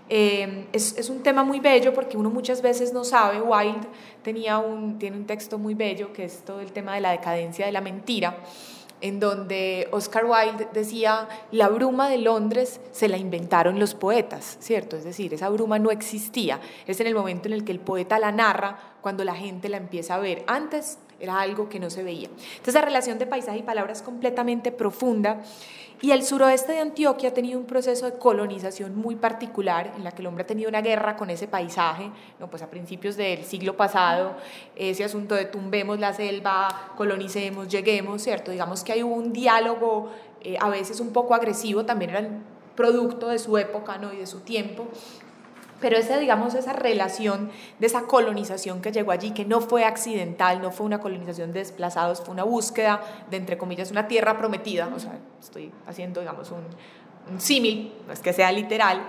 eh, 0.09 0.67
es, 0.73 0.97
es, 0.97 1.09
un 1.09 1.23
tema 1.23 1.43
muy 1.43 1.59
bello 1.59 1.93
porque 1.93 2.17
uno 2.17 2.29
muchas 2.29 2.61
veces 2.61 2.93
no 2.93 3.03
sabe, 3.03 3.41
Wilde 3.41 3.87
tenía 4.21 4.59
un, 4.59 4.99
tiene 4.99 5.17
un 5.17 5.25
texto 5.25 5.57
muy 5.57 5.75
bello 5.75 6.11
que 6.11 6.25
es 6.25 6.43
todo 6.43 6.59
el 6.59 6.71
tema 6.71 6.93
de 6.95 7.01
la 7.01 7.11
decadencia 7.11 7.65
de 7.65 7.71
la 7.71 7.81
mentira 7.81 8.37
en 9.03 9.19
donde 9.19 9.89
Oscar 9.91 10.23
Wilde 10.23 10.69
decía, 10.71 11.27
la 11.51 11.67
bruma 11.67 12.07
de 12.07 12.17
Londres 12.17 12.79
se 12.93 13.09
la 13.09 13.17
inventaron 13.17 13.77
los 13.77 13.95
poetas, 13.95 14.55
¿cierto? 14.61 14.95
Es 14.95 15.03
decir, 15.03 15.33
esa 15.33 15.49
bruma 15.49 15.77
no 15.77 15.91
existía, 15.91 16.61
es 16.87 17.01
en 17.01 17.07
el 17.07 17.13
momento 17.13 17.49
en 17.49 17.53
el 17.53 17.65
que 17.65 17.73
el 17.73 17.81
poeta 17.81 18.17
la 18.17 18.31
narra, 18.31 18.95
cuando 19.01 19.25
la 19.25 19.35
gente 19.35 19.67
la 19.67 19.75
empieza 19.75 20.15
a 20.15 20.19
ver. 20.19 20.45
Antes 20.47 20.99
era 21.23 21.39
algo 21.39 21.69
que 21.69 21.79
no 21.79 21.89
se 21.89 22.03
veía. 22.03 22.27
Entonces 22.27 22.73
la 22.73 22.81
relación 22.81 23.17
de 23.17 23.25
paisaje 23.25 23.59
y 23.59 23.63
palabra 23.63 23.93
es 23.93 24.01
completamente 24.01 24.71
profunda 24.71 25.41
y 26.01 26.11
el 26.11 26.23
suroeste 26.25 26.73
de 26.73 26.79
Antioquia 26.79 27.29
ha 27.29 27.33
tenido 27.33 27.57
un 27.57 27.65
proceso 27.65 28.05
de 28.05 28.17
colonización 28.17 28.93
muy 28.93 29.15
particular 29.15 29.93
en 29.95 30.03
la 30.03 30.11
que 30.11 30.21
el 30.21 30.27
hombre 30.27 30.43
ha 30.43 30.47
tenido 30.47 30.67
una 30.67 30.81
guerra 30.81 31.15
con 31.15 31.29
ese 31.29 31.47
paisaje, 31.47 32.11
¿no? 32.41 32.49
pues 32.49 32.61
a 32.61 32.69
principios 32.69 33.15
del 33.15 33.45
siglo 33.45 33.77
pasado, 33.77 34.35
ese 34.75 35.05
asunto 35.05 35.33
de 35.33 35.45
tumbemos 35.45 35.99
la 35.99 36.11
selva, 36.11 36.91
colonicemos, 36.97 37.69
lleguemos, 37.69 38.21
¿cierto? 38.21 38.51
Digamos 38.51 38.83
que 38.83 38.91
hay 38.91 39.01
un 39.01 39.31
diálogo 39.31 40.11
eh, 40.41 40.57
a 40.59 40.69
veces 40.69 40.99
un 40.99 41.13
poco 41.13 41.35
agresivo, 41.35 41.85
también 41.85 42.11
era 42.11 42.27
producto 42.75 43.29
de 43.29 43.39
su 43.39 43.57
época 43.57 43.97
¿no? 43.97 44.11
y 44.11 44.17
de 44.17 44.27
su 44.27 44.41
tiempo, 44.41 44.87
pero 45.79 45.97
esa, 45.97 46.17
digamos, 46.17 46.53
esa 46.55 46.73
relación 46.73 47.51
de 47.79 47.87
esa 47.87 48.03
colonización 48.03 48.81
que 48.81 48.91
llegó 48.91 49.11
allí, 49.11 49.31
que 49.31 49.45
no 49.45 49.61
fue 49.61 49.85
accidental, 49.85 50.61
no 50.61 50.71
fue 50.71 50.85
una 50.85 50.99
colonización 50.99 51.51
de 51.51 51.59
desplazados, 51.59 52.21
fue 52.21 52.33
una 52.33 52.43
búsqueda 52.43 53.01
de, 53.29 53.37
entre 53.37 53.57
comillas, 53.57 53.91
una 53.91 54.07
tierra 54.07 54.37
prometida, 54.37 54.89
o 54.95 54.99
sea, 54.99 55.17
estoy 55.41 55.71
haciendo, 55.87 56.21
digamos, 56.21 56.51
un, 56.51 56.63
un 57.31 57.41
símil, 57.41 57.93
no 58.07 58.13
es 58.13 58.19
que 58.19 58.33
sea 58.33 58.51
literal, 58.51 59.03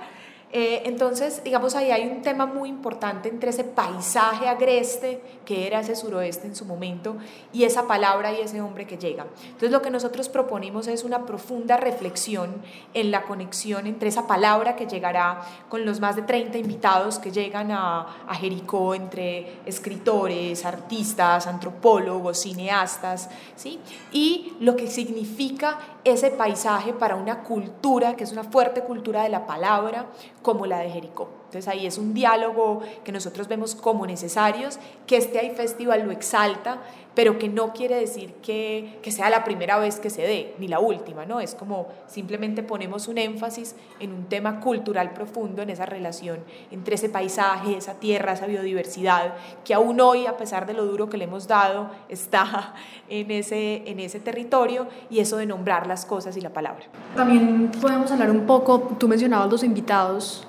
eh, 0.56 0.82
entonces, 0.84 1.42
digamos, 1.42 1.74
ahí 1.74 1.90
hay 1.90 2.06
un 2.06 2.22
tema 2.22 2.46
muy 2.46 2.68
importante 2.68 3.28
entre 3.28 3.50
ese 3.50 3.64
paisaje 3.64 4.46
agreste 4.46 5.20
que 5.44 5.66
era 5.66 5.80
ese 5.80 5.96
suroeste 5.96 6.46
en 6.46 6.54
su 6.54 6.64
momento 6.64 7.16
y 7.52 7.64
esa 7.64 7.88
palabra 7.88 8.32
y 8.32 8.40
ese 8.40 8.60
hombre 8.60 8.86
que 8.86 8.96
llega. 8.96 9.26
Entonces, 9.42 9.72
lo 9.72 9.82
que 9.82 9.90
nosotros 9.90 10.28
proponemos 10.28 10.86
es 10.86 11.02
una 11.02 11.26
profunda 11.26 11.76
reflexión 11.76 12.62
en 12.94 13.10
la 13.10 13.24
conexión 13.24 13.88
entre 13.88 14.10
esa 14.10 14.28
palabra 14.28 14.76
que 14.76 14.86
llegará 14.86 15.40
con 15.68 15.84
los 15.84 15.98
más 15.98 16.14
de 16.14 16.22
30 16.22 16.56
invitados 16.58 17.18
que 17.18 17.32
llegan 17.32 17.72
a, 17.72 18.24
a 18.28 18.34
Jericó, 18.36 18.94
entre 18.94 19.58
escritores, 19.66 20.64
artistas, 20.64 21.48
antropólogos, 21.48 22.42
cineastas, 22.42 23.28
¿sí? 23.56 23.80
y 24.12 24.52
lo 24.60 24.76
que 24.76 24.86
significa 24.86 25.80
ese 26.04 26.30
paisaje 26.30 26.92
para 26.92 27.16
una 27.16 27.42
cultura 27.42 28.14
que 28.14 28.24
es 28.24 28.30
una 28.30 28.44
fuerte 28.44 28.82
cultura 28.82 29.22
de 29.22 29.30
la 29.30 29.46
palabra, 29.46 30.06
como 30.44 30.66
la 30.66 30.78
de 30.78 30.90
Jericó. 30.90 31.28
Entonces 31.46 31.66
ahí 31.66 31.86
es 31.86 31.98
un 31.98 32.14
diálogo 32.14 32.82
que 33.02 33.10
nosotros 33.10 33.48
vemos 33.48 33.74
como 33.74 34.06
necesarios, 34.06 34.78
que 35.06 35.16
este 35.16 35.44
iFestival 35.44 36.04
lo 36.04 36.12
exalta, 36.12 36.82
pero 37.14 37.38
que 37.38 37.48
no 37.48 37.72
quiere 37.72 37.96
decir 37.96 38.34
que, 38.42 38.98
que, 39.02 39.12
sea 39.12 39.30
la 39.30 39.44
primera 39.44 39.78
vez 39.78 40.00
que 40.00 40.10
se 40.10 40.22
dé, 40.22 40.54
ni 40.58 40.68
la 40.68 40.80
última, 40.80 41.24
¿no? 41.24 41.40
Es 41.40 41.54
como 41.54 41.88
simplemente 42.06 42.62
ponemos 42.62 43.08
un 43.08 43.18
énfasis 43.18 43.76
en 44.00 44.12
un 44.12 44.24
tema 44.24 44.60
cultural 44.60 45.12
profundo, 45.12 45.62
en 45.62 45.70
esa 45.70 45.86
relación 45.86 46.40
entre 46.70 46.96
ese 46.96 47.08
paisaje, 47.08 47.76
esa 47.76 47.94
tierra, 47.94 48.32
esa 48.32 48.46
biodiversidad, 48.46 49.34
que 49.64 49.74
aún 49.74 50.00
hoy, 50.00 50.26
a 50.26 50.36
pesar 50.36 50.66
de 50.66 50.74
lo 50.74 50.84
duro 50.84 51.08
que 51.08 51.16
le 51.16 51.24
hemos 51.24 51.46
dado, 51.46 51.90
está 52.08 52.74
en 53.08 53.30
ese, 53.30 53.82
en 53.88 54.00
ese 54.00 54.20
territorio, 54.20 54.86
y 55.10 55.20
eso 55.20 55.36
de 55.36 55.46
nombrar 55.46 55.86
las 55.86 56.04
cosas 56.04 56.36
y 56.36 56.40
la 56.40 56.50
palabra. 56.50 56.84
También 57.14 57.70
podemos 57.80 58.10
hablar 58.10 58.30
un 58.30 58.46
poco, 58.46 58.80
tú 58.98 59.08
mencionabas 59.08 59.50
los 59.50 59.62
invitados, 59.62 60.46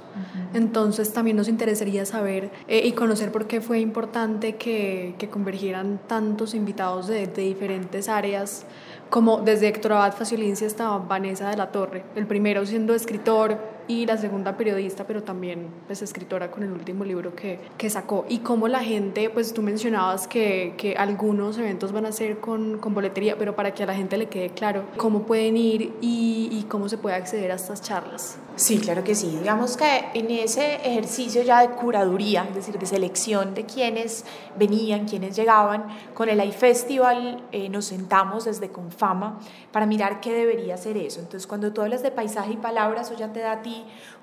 entonces 0.53 1.13
también 1.13 1.37
nos 1.37 1.47
interesaría 1.47 2.05
saber 2.05 2.51
eh, 2.67 2.85
y 2.85 2.91
conocer 2.93 3.31
por 3.31 3.47
qué 3.47 3.61
fue 3.61 3.79
importante 3.79 4.55
que, 4.55 5.15
que 5.17 5.29
convergieran 5.29 5.99
tantos 6.07 6.53
invitados 6.53 7.07
de, 7.07 7.27
de 7.27 7.41
diferentes 7.41 8.09
áreas 8.09 8.65
como 9.09 9.39
desde 9.41 9.67
Héctor 9.67 9.93
Abad 9.93 10.13
Faciolincia 10.13 10.67
hasta 10.67 10.97
Vanessa 10.97 11.49
de 11.49 11.57
la 11.57 11.71
Torre, 11.71 12.03
el 12.15 12.25
primero 12.25 12.65
siendo 12.65 12.95
escritor 12.95 13.74
y 13.87 14.05
la 14.05 14.17
segunda 14.17 14.57
periodista, 14.57 15.05
pero 15.05 15.23
también 15.23 15.67
pues, 15.87 16.01
escritora 16.01 16.51
con 16.51 16.63
el 16.63 16.71
último 16.71 17.03
libro 17.03 17.35
que, 17.35 17.59
que 17.77 17.89
sacó. 17.89 18.25
Y 18.29 18.39
cómo 18.39 18.67
la 18.67 18.79
gente, 18.79 19.29
pues 19.29 19.53
tú 19.53 19.61
mencionabas 19.61 20.27
que, 20.27 20.73
que 20.77 20.95
algunos 20.95 21.57
eventos 21.57 21.91
van 21.91 22.05
a 22.05 22.11
ser 22.11 22.39
con, 22.39 22.79
con, 22.79 22.93
boletería, 22.93 23.37
pero 23.37 23.55
para 23.55 23.73
que 23.73 23.83
a 23.83 23.85
la 23.85 23.95
gente 23.95 24.17
le 24.17 24.27
quede 24.27 24.49
claro 24.49 24.85
cómo 24.97 25.23
pueden 25.23 25.57
ir 25.57 25.93
y, 26.01 26.49
y 26.51 26.65
cómo 26.69 26.89
se 26.89 26.97
puede 26.97 27.15
acceder 27.15 27.51
a 27.51 27.55
estas 27.55 27.81
charlas. 27.81 28.37
Sí, 28.55 28.79
claro 28.79 29.03
que 29.03 29.15
sí. 29.15 29.37
Digamos 29.41 29.75
que 29.75 30.05
en 30.13 30.31
ese 30.31 30.75
ejercicio 30.75 31.43
ya 31.43 31.59
de 31.59 31.75
curaduría, 31.75 32.45
es 32.49 32.55
decir, 32.55 32.79
de 32.79 32.85
selección 32.85 33.53
de 33.53 33.65
quienes 33.65 34.23
venían, 34.57 35.05
quienes 35.05 35.35
llegaban, 35.35 35.87
con 36.13 36.29
el 36.29 36.41
iFestival 36.41 37.43
eh, 37.51 37.67
nos 37.67 37.85
sentamos 37.85 38.45
desde 38.45 38.69
Confama 38.69 39.39
para 39.73 39.85
mirar 39.85 40.21
qué 40.21 40.31
debería 40.31 40.77
ser 40.77 40.95
eso. 40.95 41.19
Entonces, 41.19 41.47
cuando 41.47 41.73
tú 41.73 41.81
hablas 41.81 42.01
de 42.01 42.11
paisaje 42.11 42.53
y 42.53 42.57
palabras, 42.57 43.07
eso 43.07 43.19
ya 43.19 43.33
te 43.33 43.41
da 43.41 43.51
a 43.53 43.61
ti 43.61 43.74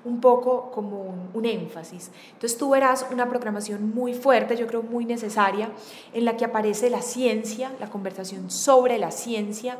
un 0.05 0.19
poco 0.19 0.71
como 0.71 1.29
un, 1.33 1.45
énfasis. 1.45 2.11
Entonces, 2.33 2.57
tú 2.57 2.69
verás 2.69 3.05
una 3.11 3.27
programación 3.27 3.93
muy 3.93 4.13
fuerte, 4.13 4.55
yo 4.55 4.67
creo 4.67 4.81
muy 4.81 5.05
necesaria, 5.05 5.69
en 6.13 6.25
la 6.25 6.37
que 6.37 6.45
aparece 6.45 6.89
la 6.89 7.01
ciencia, 7.01 7.71
la 7.79 7.89
conversación 7.89 8.49
sobre 8.49 8.97
la 8.97 9.11
ciencia, 9.11 9.77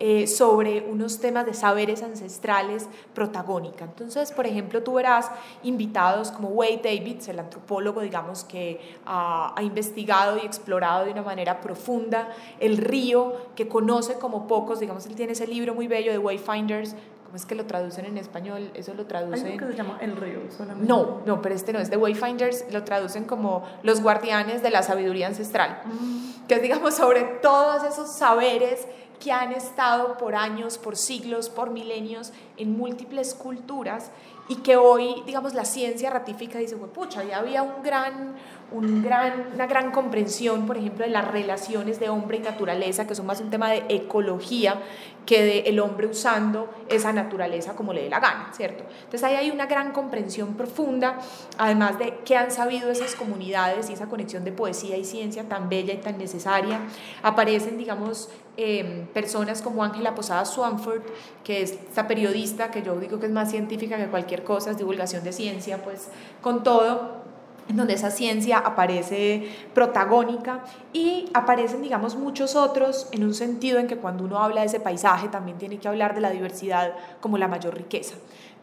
eh, 0.00 0.26
sobre 0.26 0.80
unos 0.80 1.20
temas 1.20 1.46
de 1.46 1.54
saberes 1.54 2.02
ancestrales 2.02 2.88
protagónica. 3.14 3.84
Entonces, 3.84 4.32
por 4.32 4.44
ejemplo, 4.44 4.82
tú 4.82 4.94
verás 4.94 5.30
invitados 5.62 6.32
como 6.32 6.48
Wade 6.48 6.80
Davids, 6.82 7.28
el 7.28 7.38
antropólogo, 7.38 8.00
digamos, 8.00 8.42
que 8.42 8.80
ha 9.06 9.54
investigado 9.62 10.36
y 10.36 10.40
explorado 10.40 11.04
de 11.04 11.12
una 11.12 11.22
manera 11.22 11.60
profunda 11.60 12.28
el 12.58 12.76
río, 12.76 13.34
que 13.54 13.68
conoce 13.68 14.14
como 14.18 14.48
pocos, 14.48 14.80
digamos, 14.80 15.06
él 15.06 15.14
tiene 15.14 15.32
ese 15.32 15.46
libro 15.46 15.74
muy 15.74 15.86
bello 15.86 16.10
de 16.10 16.18
Wayfinders, 16.18 16.96
¿cómo 17.34 17.42
es 17.42 17.46
que 17.46 17.56
lo 17.56 17.66
traducen 17.66 18.04
en 18.04 18.16
español? 18.16 18.70
Eso 18.74 18.94
lo 18.94 19.06
traducen... 19.06 19.48
¿Algo 19.48 19.66
que 19.66 19.72
se 19.72 19.76
llama 19.76 19.98
El 20.00 20.14
río 20.14 20.42
solamente? 20.56 20.86
No, 20.86 21.22
no, 21.26 21.42
pero 21.42 21.56
este 21.56 21.72
no, 21.72 21.80
es 21.80 21.90
de 21.90 21.96
Wayfinders, 21.96 22.66
lo 22.72 22.84
traducen 22.84 23.24
como 23.24 23.64
los 23.82 24.00
guardianes 24.02 24.62
de 24.62 24.70
la 24.70 24.84
sabiduría 24.84 25.26
ancestral, 25.26 25.82
mm. 25.84 26.46
que 26.46 26.54
es, 26.54 26.62
digamos, 26.62 26.94
sobre 26.94 27.24
todos 27.42 27.82
esos 27.82 28.16
saberes 28.16 28.86
que 29.18 29.32
han 29.32 29.50
estado 29.50 30.16
por 30.16 30.36
años, 30.36 30.78
por 30.78 30.96
siglos, 30.96 31.48
por 31.48 31.70
milenios 31.70 32.32
en 32.56 32.78
múltiples 32.78 33.34
culturas 33.34 34.12
y 34.48 34.56
que 34.56 34.76
hoy, 34.76 35.22
digamos, 35.26 35.54
la 35.54 35.64
ciencia 35.64 36.10
ratifica 36.10 36.58
y 36.58 36.62
dice, 36.62 36.76
pues, 36.76 36.90
pucha, 36.90 37.24
ya 37.24 37.38
había 37.38 37.62
un 37.62 37.82
gran, 37.82 38.34
un 38.72 39.02
gran, 39.02 39.50
una 39.54 39.66
gran 39.66 39.90
comprensión, 39.90 40.66
por 40.66 40.76
ejemplo, 40.76 41.04
de 41.06 41.10
las 41.10 41.30
relaciones 41.30 41.98
de 41.98 42.10
hombre 42.10 42.38
y 42.38 42.40
naturaleza, 42.40 43.06
que 43.06 43.14
son 43.14 43.24
más 43.24 43.40
un 43.40 43.50
tema 43.50 43.70
de 43.70 43.84
ecología 43.88 44.80
que 45.24 45.42
de 45.42 45.58
el 45.60 45.80
hombre 45.80 46.06
usando 46.06 46.68
esa 46.88 47.12
naturaleza 47.12 47.74
como 47.74 47.92
le 47.92 48.02
dé 48.02 48.10
la 48.10 48.20
gana, 48.20 48.50
¿cierto? 48.54 48.84
Entonces 49.04 49.22
ahí 49.24 49.36
hay 49.36 49.50
una 49.50 49.66
gran 49.66 49.92
comprensión 49.92 50.54
profunda, 50.54 51.18
además 51.56 51.98
de 51.98 52.18
qué 52.24 52.36
han 52.36 52.50
sabido 52.50 52.90
esas 52.90 53.14
comunidades 53.14 53.88
y 53.88 53.94
esa 53.94 54.06
conexión 54.06 54.44
de 54.44 54.52
poesía 54.52 54.96
y 54.96 55.04
ciencia 55.04 55.44
tan 55.44 55.68
bella 55.68 55.94
y 55.94 55.98
tan 55.98 56.18
necesaria. 56.18 56.80
Aparecen, 57.22 57.78
digamos, 57.78 58.28
eh, 58.56 59.06
personas 59.12 59.62
como 59.62 59.82
Ángela 59.82 60.14
Posada 60.14 60.44
Swanford, 60.44 61.02
que 61.42 61.62
es 61.62 61.72
esta 61.72 62.06
periodista 62.06 62.70
que 62.70 62.82
yo 62.82 62.96
digo 63.00 63.18
que 63.18 63.26
es 63.26 63.32
más 63.32 63.50
científica 63.50 63.96
que 63.96 64.06
cualquier 64.06 64.33
es 64.34 64.76
divulgación 64.76 65.24
de 65.24 65.32
ciencia, 65.32 65.82
pues 65.82 66.08
con 66.42 66.62
todo 66.62 67.24
en 67.68 67.76
donde 67.76 67.94
esa 67.94 68.10
ciencia 68.10 68.58
aparece 68.58 69.48
protagónica 69.72 70.64
y 70.92 71.30
aparecen, 71.32 71.82
digamos, 71.82 72.14
muchos 72.14 72.56
otros 72.56 73.08
en 73.12 73.24
un 73.24 73.34
sentido 73.34 73.78
en 73.78 73.86
que 73.86 73.96
cuando 73.96 74.24
uno 74.24 74.38
habla 74.38 74.60
de 74.60 74.66
ese 74.66 74.80
paisaje 74.80 75.28
también 75.28 75.56
tiene 75.58 75.78
que 75.78 75.88
hablar 75.88 76.14
de 76.14 76.20
la 76.20 76.30
diversidad 76.30 76.92
como 77.20 77.38
la 77.38 77.48
mayor 77.48 77.74
riqueza. 77.74 78.14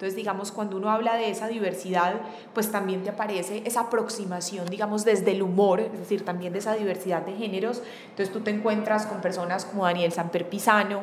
Entonces, 0.02 0.16
digamos, 0.16 0.52
cuando 0.52 0.78
uno 0.78 0.90
habla 0.90 1.16
de 1.16 1.30
esa 1.30 1.48
diversidad, 1.48 2.16
pues 2.56 2.72
también 2.72 3.04
te 3.04 3.12
aparece 3.12 3.62
esa 3.66 3.82
aproximación, 3.82 4.66
digamos, 4.66 5.06
desde 5.06 5.32
el 5.32 5.44
humor, 5.44 5.80
es 5.80 5.92
decir, 5.92 6.26
también 6.26 6.54
de 6.54 6.60
esa 6.60 6.74
diversidad 6.74 7.24
de 7.24 7.34
géneros. 7.34 7.84
Entonces, 8.10 8.34
tú 8.34 8.40
te 8.40 8.50
encuentras 8.50 9.06
con 9.06 9.22
personas 9.22 9.64
como 9.64 9.86
Daniel 9.86 10.12
Samper 10.12 10.50
Pisano, 10.50 11.02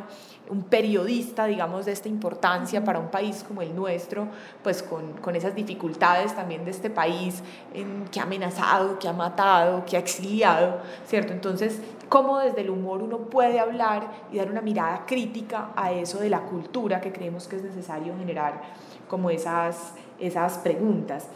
un 0.50 0.62
periodista, 0.62 1.46
digamos, 1.46 1.86
de 1.86 1.92
esta 1.92 2.08
importancia 2.08 2.84
para 2.84 2.98
un 2.98 3.08
país 3.08 3.44
como 3.46 3.62
el 3.62 3.74
nuestro, 3.74 4.28
pues 4.62 4.82
con, 4.82 5.12
con 5.14 5.36
esas 5.36 5.54
dificultades 5.54 6.34
también 6.34 6.64
de 6.64 6.70
este 6.70 6.90
país 6.90 7.42
en, 7.74 8.04
que 8.10 8.20
ha 8.20 8.22
amenazado, 8.22 8.98
que 8.98 9.08
ha 9.08 9.12
matado, 9.12 9.84
que 9.84 9.96
ha 9.96 10.00
exiliado, 10.00 10.78
¿cierto? 11.06 11.32
Entonces, 11.32 11.80
cómo 12.08 12.38
desde 12.38 12.62
el 12.62 12.70
humor 12.70 13.02
uno 13.02 13.18
puede 13.18 13.60
hablar 13.60 14.10
y 14.32 14.38
dar 14.38 14.50
una 14.50 14.60
mirada 14.60 15.04
crítica 15.06 15.70
a 15.76 15.92
eso 15.92 16.18
de 16.18 16.30
la 16.30 16.40
cultura 16.42 17.00
que 17.00 17.12
creemos 17.12 17.46
que 17.46 17.56
es 17.56 17.62
necesario 17.62 18.16
generar 18.16 18.62
como 19.08 19.30
esas, 19.30 19.94
esas 20.18 20.58
preguntas. 20.58 21.28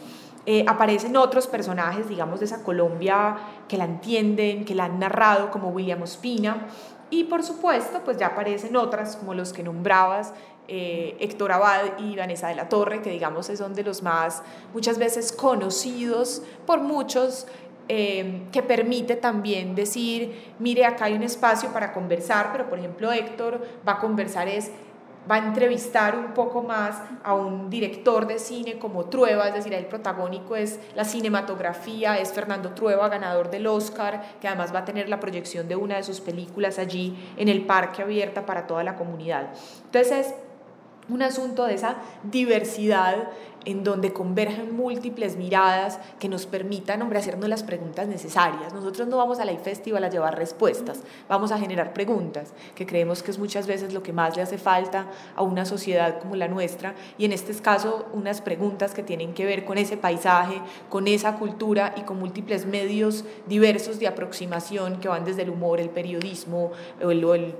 Eh, 0.45 0.65
aparecen 0.67 1.15
otros 1.15 1.47
personajes, 1.47 2.09
digamos, 2.09 2.39
de 2.39 2.45
esa 2.45 2.63
Colombia 2.63 3.37
que 3.69 3.77
la 3.77 3.85
entienden, 3.85 4.65
que 4.65 4.75
la 4.75 4.85
han 4.85 4.99
narrado, 4.99 5.51
como 5.51 5.69
William 5.69 6.01
Ospina, 6.01 6.67
y 7.09 7.25
por 7.25 7.43
supuesto, 7.43 8.01
pues 8.03 8.17
ya 8.17 8.27
aparecen 8.27 8.75
otras, 8.75 9.15
como 9.15 9.33
los 9.33 9.53
que 9.53 9.63
nombrabas, 9.63 10.33
eh, 10.67 11.15
Héctor 11.19 11.51
Abad 11.51 11.99
y 11.99 12.15
Vanessa 12.15 12.47
de 12.47 12.55
la 12.55 12.69
Torre, 12.69 13.01
que 13.01 13.09
digamos 13.09 13.47
son 13.47 13.73
de 13.73 13.83
los 13.83 14.01
más 14.01 14.41
muchas 14.73 14.97
veces 14.97 15.31
conocidos 15.31 16.41
por 16.65 16.79
muchos, 16.81 17.45
eh, 17.89 18.43
que 18.53 18.63
permite 18.63 19.17
también 19.17 19.75
decir, 19.75 20.53
mire, 20.59 20.85
acá 20.85 21.05
hay 21.05 21.13
un 21.13 21.23
espacio 21.23 21.73
para 21.73 21.91
conversar, 21.91 22.49
pero 22.53 22.69
por 22.69 22.79
ejemplo 22.79 23.11
Héctor 23.11 23.61
va 23.87 23.93
a 23.93 23.99
conversar 23.99 24.47
es 24.47 24.71
va 25.29 25.35
a 25.35 25.37
entrevistar 25.39 26.17
un 26.17 26.33
poco 26.33 26.63
más 26.63 27.01
a 27.23 27.33
un 27.33 27.69
director 27.69 28.27
de 28.27 28.39
cine 28.39 28.77
como 28.77 29.05
Trueba, 29.05 29.47
es 29.47 29.53
decir, 29.53 29.73
el 29.73 29.85
protagónico 29.85 30.55
es 30.55 30.79
la 30.95 31.05
cinematografía, 31.05 32.17
es 32.17 32.33
Fernando 32.33 32.71
Trueba, 32.71 33.07
ganador 33.09 33.49
del 33.49 33.67
Oscar, 33.67 34.21
que 34.41 34.47
además 34.47 34.73
va 34.73 34.79
a 34.79 34.85
tener 34.85 35.09
la 35.09 35.19
proyección 35.19 35.67
de 35.67 35.75
una 35.75 35.95
de 35.95 36.03
sus 36.03 36.19
películas 36.19 36.79
allí 36.79 37.15
en 37.37 37.47
el 37.47 37.65
parque 37.65 38.01
abierta 38.01 38.45
para 38.45 38.67
toda 38.67 38.83
la 38.83 38.95
comunidad. 38.95 39.49
Entonces 39.85 40.27
es 40.27 40.35
un 41.09 41.21
asunto 41.21 41.65
de 41.65 41.75
esa 41.75 41.95
diversidad 42.23 43.27
en 43.65 43.83
donde 43.83 44.13
convergen 44.13 44.75
múltiples 44.75 45.37
miradas 45.37 45.99
que 46.19 46.29
nos 46.29 46.45
permitan 46.45 47.01
hombre, 47.01 47.19
hacernos 47.19 47.49
las 47.49 47.63
preguntas 47.63 48.07
necesarias. 48.07 48.73
Nosotros 48.73 49.07
no 49.07 49.17
vamos 49.17 49.39
a 49.39 49.45
la 49.45 49.53
festival 49.57 50.03
a 50.03 50.09
llevar 50.09 50.37
respuestas, 50.37 51.01
vamos 51.29 51.51
a 51.51 51.59
generar 51.59 51.93
preguntas, 51.93 52.53
que 52.75 52.85
creemos 52.85 53.23
que 53.23 53.31
es 53.31 53.39
muchas 53.39 53.67
veces 53.67 53.93
lo 53.93 54.03
que 54.03 54.13
más 54.13 54.35
le 54.35 54.41
hace 54.41 54.57
falta 54.57 55.07
a 55.35 55.41
una 55.41 55.65
sociedad 55.65 56.19
como 56.19 56.35
la 56.35 56.47
nuestra, 56.47 56.95
y 57.17 57.25
en 57.25 57.31
este 57.31 57.53
caso 57.53 58.05
unas 58.13 58.41
preguntas 58.41 58.93
que 58.93 59.03
tienen 59.03 59.33
que 59.33 59.45
ver 59.45 59.65
con 59.65 59.77
ese 59.77 59.97
paisaje, 59.97 60.61
con 60.89 61.07
esa 61.07 61.35
cultura 61.35 61.93
y 61.95 62.01
con 62.01 62.19
múltiples 62.19 62.65
medios 62.65 63.25
diversos 63.47 63.99
de 63.99 64.07
aproximación 64.07 64.99
que 64.99 65.07
van 65.07 65.23
desde 65.23 65.43
el 65.43 65.49
humor, 65.49 65.79
el 65.79 65.89
periodismo, 65.89 66.71
o 67.03 67.11
el, 67.11 67.23
o 67.23 67.35
el, 67.35 67.55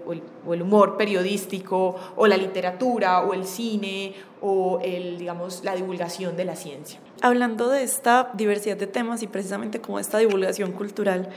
o 0.45 0.53
el 0.53 0.61
humor 0.61 0.97
periodístico, 0.97 1.95
o 2.15 2.27
la 2.27 2.37
literatura, 2.37 3.21
o 3.21 3.33
el 3.33 3.45
cine, 3.45 4.13
o 4.45 4.81
el, 4.83 5.17
digamos, 5.17 5.63
la 5.63 5.73
divulgación 5.73 6.35
de 6.35 6.43
la 6.43 6.57
ciencia. 6.57 6.99
Hablando 7.21 7.69
de 7.69 7.81
esta 7.81 8.29
diversidad 8.33 8.75
de 8.75 8.87
temas 8.87 9.23
y 9.23 9.27
precisamente 9.27 9.79
como 9.79 9.99
esta 9.99 10.17
divulgación 10.17 10.73
cultural, 10.73 11.29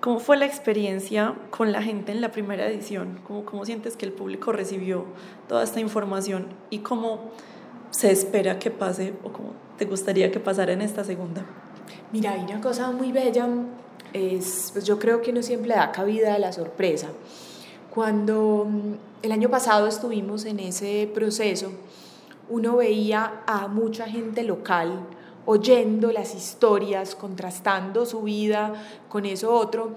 ¿cómo 0.00 0.20
fue 0.20 0.36
la 0.36 0.44
experiencia 0.44 1.34
con 1.48 1.72
la 1.72 1.82
gente 1.82 2.12
en 2.12 2.20
la 2.20 2.32
primera 2.32 2.66
edición? 2.66 3.18
¿Cómo, 3.26 3.46
cómo 3.46 3.64
sientes 3.64 3.96
que 3.96 4.04
el 4.04 4.12
público 4.12 4.52
recibió 4.52 5.06
toda 5.48 5.64
esta 5.64 5.80
información 5.80 6.48
y 6.68 6.80
cómo 6.80 7.30
se 7.90 8.12
espera 8.12 8.58
que 8.58 8.70
pase 8.70 9.14
o 9.24 9.32
cómo 9.32 9.54
te 9.78 9.86
gustaría 9.86 10.30
que 10.30 10.38
pasara 10.38 10.74
en 10.74 10.82
esta 10.82 11.02
segunda? 11.02 11.46
Mira, 12.12 12.32
hay 12.32 12.42
una 12.42 12.60
cosa 12.60 12.90
muy 12.90 13.10
bella, 13.10 13.48
es, 14.12 14.68
pues 14.74 14.84
yo 14.84 14.98
creo 14.98 15.22
que 15.22 15.32
no 15.32 15.42
siempre 15.42 15.70
da 15.70 15.92
cabida 15.92 16.34
a 16.34 16.38
la 16.38 16.52
sorpresa. 16.52 17.08
Cuando 17.88 18.66
mm, 18.68 18.92
el 19.22 19.32
año 19.32 19.48
pasado 19.48 19.86
estuvimos 19.86 20.44
en 20.44 20.60
ese 20.60 21.10
proceso, 21.14 21.72
uno 22.50 22.76
veía 22.76 23.42
a 23.46 23.68
mucha 23.68 24.06
gente 24.06 24.42
local 24.42 25.06
oyendo 25.46 26.12
las 26.12 26.34
historias, 26.34 27.14
contrastando 27.14 28.04
su 28.04 28.22
vida 28.22 28.74
con 29.08 29.24
eso 29.24 29.52
otro. 29.52 29.94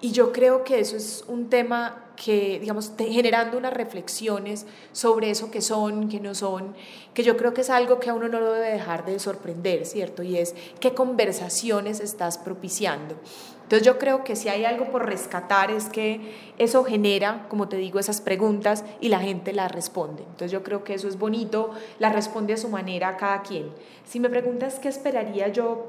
Y 0.00 0.12
yo 0.12 0.32
creo 0.32 0.62
que 0.62 0.78
eso 0.78 0.96
es 0.96 1.24
un 1.26 1.48
tema 1.48 2.04
que, 2.16 2.58
digamos, 2.60 2.92
generando 2.98 3.58
unas 3.58 3.72
reflexiones 3.72 4.66
sobre 4.92 5.30
eso 5.30 5.50
que 5.50 5.60
son, 5.60 6.08
que 6.08 6.20
no 6.20 6.34
son, 6.34 6.74
que 7.14 7.22
yo 7.22 7.36
creo 7.36 7.54
que 7.54 7.60
es 7.60 7.70
algo 7.70 8.00
que 8.00 8.10
a 8.10 8.14
uno 8.14 8.28
no 8.28 8.40
lo 8.40 8.52
debe 8.52 8.70
dejar 8.70 9.04
de 9.04 9.18
sorprender, 9.18 9.84
¿cierto? 9.86 10.22
Y 10.22 10.36
es 10.38 10.54
qué 10.80 10.94
conversaciones 10.94 12.00
estás 12.00 12.38
propiciando. 12.38 13.16
Entonces 13.66 13.84
yo 13.84 13.98
creo 13.98 14.22
que 14.22 14.36
si 14.36 14.48
hay 14.48 14.64
algo 14.64 14.92
por 14.92 15.06
rescatar 15.06 15.72
es 15.72 15.88
que 15.88 16.20
eso 16.56 16.84
genera, 16.84 17.46
como 17.48 17.68
te 17.68 17.76
digo, 17.76 17.98
esas 17.98 18.20
preguntas 18.20 18.84
y 19.00 19.08
la 19.08 19.18
gente 19.18 19.52
las 19.52 19.72
responde. 19.72 20.22
Entonces 20.22 20.52
yo 20.52 20.62
creo 20.62 20.84
que 20.84 20.94
eso 20.94 21.08
es 21.08 21.18
bonito, 21.18 21.72
la 21.98 22.12
responde 22.12 22.54
a 22.54 22.58
su 22.58 22.68
manera 22.68 23.16
cada 23.16 23.42
quien. 23.42 23.68
Si 24.04 24.20
me 24.20 24.30
preguntas 24.30 24.78
qué 24.78 24.86
esperaría 24.86 25.48
yo, 25.48 25.88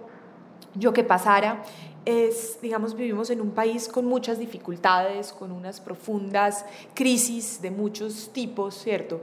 yo 0.73 0.91
que 0.91 1.03
pasara, 1.03 1.61
es, 2.03 2.57
digamos, 2.63 2.95
vivimos 2.95 3.29
en 3.29 3.41
un 3.41 3.51
país 3.51 3.87
con 3.87 4.05
muchas 4.05 4.39
dificultades, 4.39 5.31
con 5.31 5.51
unas 5.51 5.79
profundas 5.79 6.65
crisis 6.95 7.61
de 7.61 7.69
muchos 7.69 8.31
tipos, 8.33 8.73
¿cierto? 8.73 9.21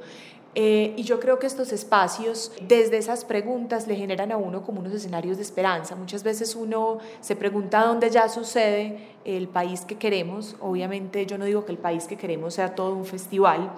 Eh, 0.56 0.94
y 0.96 1.02
yo 1.02 1.18
creo 1.18 1.40
que 1.40 1.46
estos 1.46 1.72
espacios, 1.72 2.52
desde 2.68 2.96
esas 2.98 3.24
preguntas, 3.24 3.88
le 3.88 3.96
generan 3.96 4.30
a 4.30 4.36
uno 4.36 4.62
como 4.62 4.80
unos 4.80 4.92
escenarios 4.92 5.36
de 5.36 5.42
esperanza. 5.42 5.96
Muchas 5.96 6.22
veces 6.22 6.54
uno 6.54 6.98
se 7.20 7.34
pregunta 7.34 7.84
dónde 7.84 8.08
ya 8.10 8.28
sucede 8.28 9.14
el 9.24 9.48
país 9.48 9.80
que 9.80 9.96
queremos. 9.96 10.54
Obviamente 10.60 11.26
yo 11.26 11.38
no 11.38 11.44
digo 11.44 11.64
que 11.64 11.72
el 11.72 11.78
país 11.78 12.06
que 12.06 12.16
queremos 12.16 12.54
sea 12.54 12.76
todo 12.76 12.94
un 12.94 13.04
festival, 13.04 13.72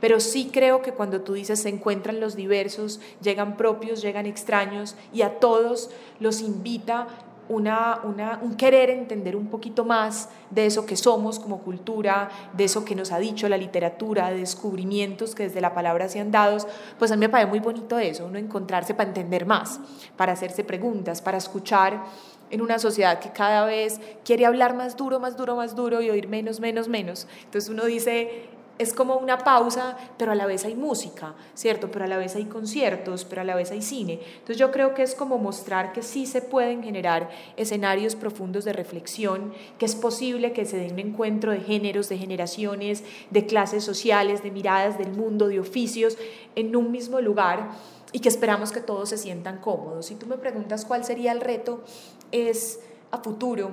pero 0.00 0.20
sí 0.20 0.48
creo 0.50 0.80
que 0.80 0.92
cuando 0.92 1.20
tú 1.20 1.34
dices 1.34 1.60
se 1.60 1.68
encuentran 1.68 2.18
los 2.18 2.34
diversos, 2.34 3.00
llegan 3.20 3.56
propios, 3.58 4.00
llegan 4.00 4.24
extraños 4.24 4.96
y 5.12 5.22
a 5.22 5.38
todos 5.38 5.90
los 6.18 6.40
invita 6.40 7.08
una, 7.54 8.00
un 8.42 8.54
querer 8.56 8.90
entender 8.90 9.36
un 9.36 9.46
poquito 9.48 9.84
más 9.84 10.28
de 10.50 10.66
eso 10.66 10.86
que 10.86 10.96
somos 10.96 11.38
como 11.38 11.58
cultura, 11.58 12.30
de 12.52 12.64
eso 12.64 12.84
que 12.84 12.94
nos 12.94 13.12
ha 13.12 13.18
dicho 13.18 13.48
la 13.48 13.56
literatura, 13.56 14.30
de 14.30 14.38
descubrimientos 14.38 15.34
que 15.34 15.44
desde 15.44 15.60
la 15.60 15.74
palabra 15.74 16.08
se 16.08 16.20
han 16.20 16.30
dado, 16.30 16.56
pues 16.98 17.12
a 17.12 17.16
mí 17.16 17.20
me 17.20 17.28
parece 17.28 17.48
muy 17.48 17.60
bonito 17.60 17.98
eso, 17.98 18.26
uno 18.26 18.38
encontrarse 18.38 18.94
para 18.94 19.08
entender 19.08 19.46
más, 19.46 19.80
para 20.16 20.32
hacerse 20.32 20.64
preguntas, 20.64 21.20
para 21.20 21.38
escuchar 21.38 22.04
en 22.50 22.60
una 22.60 22.78
sociedad 22.78 23.18
que 23.18 23.30
cada 23.30 23.64
vez 23.64 23.98
quiere 24.24 24.44
hablar 24.44 24.74
más 24.74 24.96
duro, 24.96 25.18
más 25.18 25.36
duro, 25.38 25.56
más 25.56 25.74
duro 25.74 26.02
y 26.02 26.10
oír 26.10 26.28
menos, 26.28 26.60
menos, 26.60 26.86
menos. 26.86 27.26
Entonces 27.44 27.70
uno 27.70 27.86
dice, 27.86 28.50
es 28.78 28.92
como 28.92 29.16
una 29.16 29.38
pausa, 29.38 29.96
pero 30.18 30.32
a 30.32 30.34
la 30.34 30.46
vez 30.46 30.64
hay 30.64 30.74
música, 30.74 31.34
¿cierto? 31.54 31.90
Pero 31.90 32.04
a 32.04 32.08
la 32.08 32.16
vez 32.16 32.34
hay 32.36 32.46
conciertos, 32.46 33.24
pero 33.24 33.42
a 33.42 33.44
la 33.44 33.54
vez 33.54 33.70
hay 33.70 33.82
cine. 33.82 34.20
Entonces 34.34 34.56
yo 34.56 34.70
creo 34.70 34.94
que 34.94 35.02
es 35.02 35.14
como 35.14 35.38
mostrar 35.38 35.92
que 35.92 36.02
sí 36.02 36.26
se 36.26 36.42
pueden 36.42 36.82
generar 36.82 37.30
escenarios 37.56 38.16
profundos 38.16 38.64
de 38.64 38.72
reflexión, 38.72 39.52
que 39.78 39.86
es 39.86 39.94
posible 39.94 40.52
que 40.52 40.64
se 40.64 40.78
den 40.78 40.92
un 40.92 40.98
encuentro 40.98 41.52
de 41.52 41.60
géneros, 41.60 42.08
de 42.08 42.18
generaciones, 42.18 43.04
de 43.30 43.46
clases 43.46 43.84
sociales, 43.84 44.42
de 44.42 44.50
miradas 44.50 44.98
del 44.98 45.12
mundo, 45.12 45.48
de 45.48 45.60
oficios, 45.60 46.16
en 46.54 46.74
un 46.74 46.90
mismo 46.90 47.20
lugar 47.20 47.70
y 48.12 48.20
que 48.20 48.28
esperamos 48.28 48.72
que 48.72 48.80
todos 48.80 49.08
se 49.08 49.18
sientan 49.18 49.58
cómodos. 49.58 50.06
Si 50.06 50.14
tú 50.14 50.26
me 50.26 50.36
preguntas 50.36 50.84
cuál 50.84 51.04
sería 51.04 51.32
el 51.32 51.40
reto, 51.40 51.82
es 52.30 52.80
a 53.10 53.18
futuro 53.18 53.70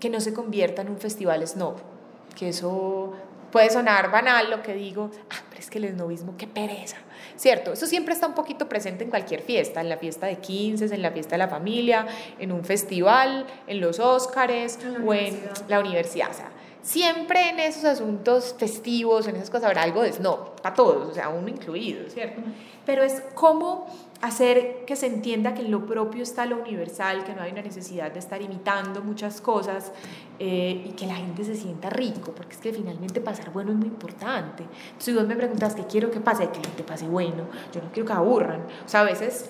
que 0.00 0.10
no 0.10 0.20
se 0.20 0.32
convierta 0.32 0.82
en 0.82 0.90
un 0.90 0.98
festival 0.98 1.46
snob, 1.46 1.76
que 2.34 2.48
eso 2.48 3.12
Puede 3.52 3.70
sonar 3.70 4.10
banal 4.10 4.50
lo 4.50 4.62
que 4.62 4.74
digo, 4.74 5.10
ah, 5.30 5.36
pero 5.50 5.60
es 5.60 5.68
que 5.68 5.78
el 5.78 5.84
esnovismo, 5.84 6.36
qué 6.38 6.46
pereza, 6.46 6.96
¿cierto? 7.36 7.74
Eso 7.74 7.86
siempre 7.86 8.14
está 8.14 8.26
un 8.26 8.34
poquito 8.34 8.66
presente 8.66 9.04
en 9.04 9.10
cualquier 9.10 9.42
fiesta, 9.42 9.82
en 9.82 9.90
la 9.90 9.98
fiesta 9.98 10.26
de 10.26 10.36
15, 10.36 10.86
en 10.86 11.02
la 11.02 11.10
fiesta 11.10 11.32
de 11.32 11.38
la 11.38 11.48
familia, 11.48 12.06
en 12.38 12.50
un 12.50 12.64
festival, 12.64 13.46
en 13.66 13.80
los 13.80 14.00
Óscares 14.00 14.78
o 15.06 15.12
en 15.12 15.38
la 15.68 15.80
universidad. 15.80 16.30
O 16.30 16.34
sea, 16.34 16.50
siempre 16.82 17.50
en 17.50 17.60
esos 17.60 17.84
asuntos 17.84 18.54
festivos, 18.58 19.26
en 19.28 19.36
esas 19.36 19.50
cosas, 19.50 19.66
habrá 19.66 19.82
algo 19.82 20.02
de 20.02 20.12
snob, 20.12 20.60
para 20.60 20.74
todos, 20.74 21.08
o 21.08 21.14
sea, 21.14 21.28
uno 21.28 21.48
incluido, 21.48 22.08
¿cierto? 22.10 22.42
Pero 22.84 23.02
es 23.04 23.22
como 23.34 23.86
hacer 24.20 24.84
que 24.86 24.96
se 24.96 25.06
entienda 25.06 25.54
que 25.54 25.62
en 25.62 25.70
lo 25.70 25.86
propio 25.86 26.22
está 26.22 26.46
lo 26.46 26.58
universal, 26.58 27.24
que 27.24 27.34
no 27.34 27.42
hay 27.42 27.52
una 27.52 27.62
necesidad 27.62 28.10
de 28.10 28.18
estar 28.18 28.42
imitando 28.42 29.02
muchas 29.02 29.40
cosas 29.40 29.92
eh, 30.38 30.82
y 30.86 30.90
que 30.90 31.06
la 31.06 31.14
gente 31.14 31.44
se 31.44 31.54
sienta 31.54 31.90
rico, 31.90 32.32
porque 32.32 32.54
es 32.54 32.60
que 32.60 32.72
finalmente 32.72 33.20
pasar 33.20 33.50
bueno 33.50 33.70
es 33.70 33.76
muy 33.76 33.88
importante. 33.88 34.64
Entonces, 34.64 35.04
si 35.04 35.12
vos 35.12 35.26
me 35.26 35.36
preguntas 35.36 35.74
qué 35.74 35.84
quiero 35.84 36.10
que 36.10 36.20
pase, 36.20 36.48
que 36.48 36.58
la 36.58 36.64
gente 36.64 36.82
pase 36.82 37.06
bueno, 37.06 37.46
yo 37.72 37.80
no 37.82 37.90
quiero 37.92 38.06
que 38.06 38.12
aburran. 38.12 38.62
O 38.84 38.88
sea, 38.88 39.00
a 39.00 39.04
veces 39.04 39.48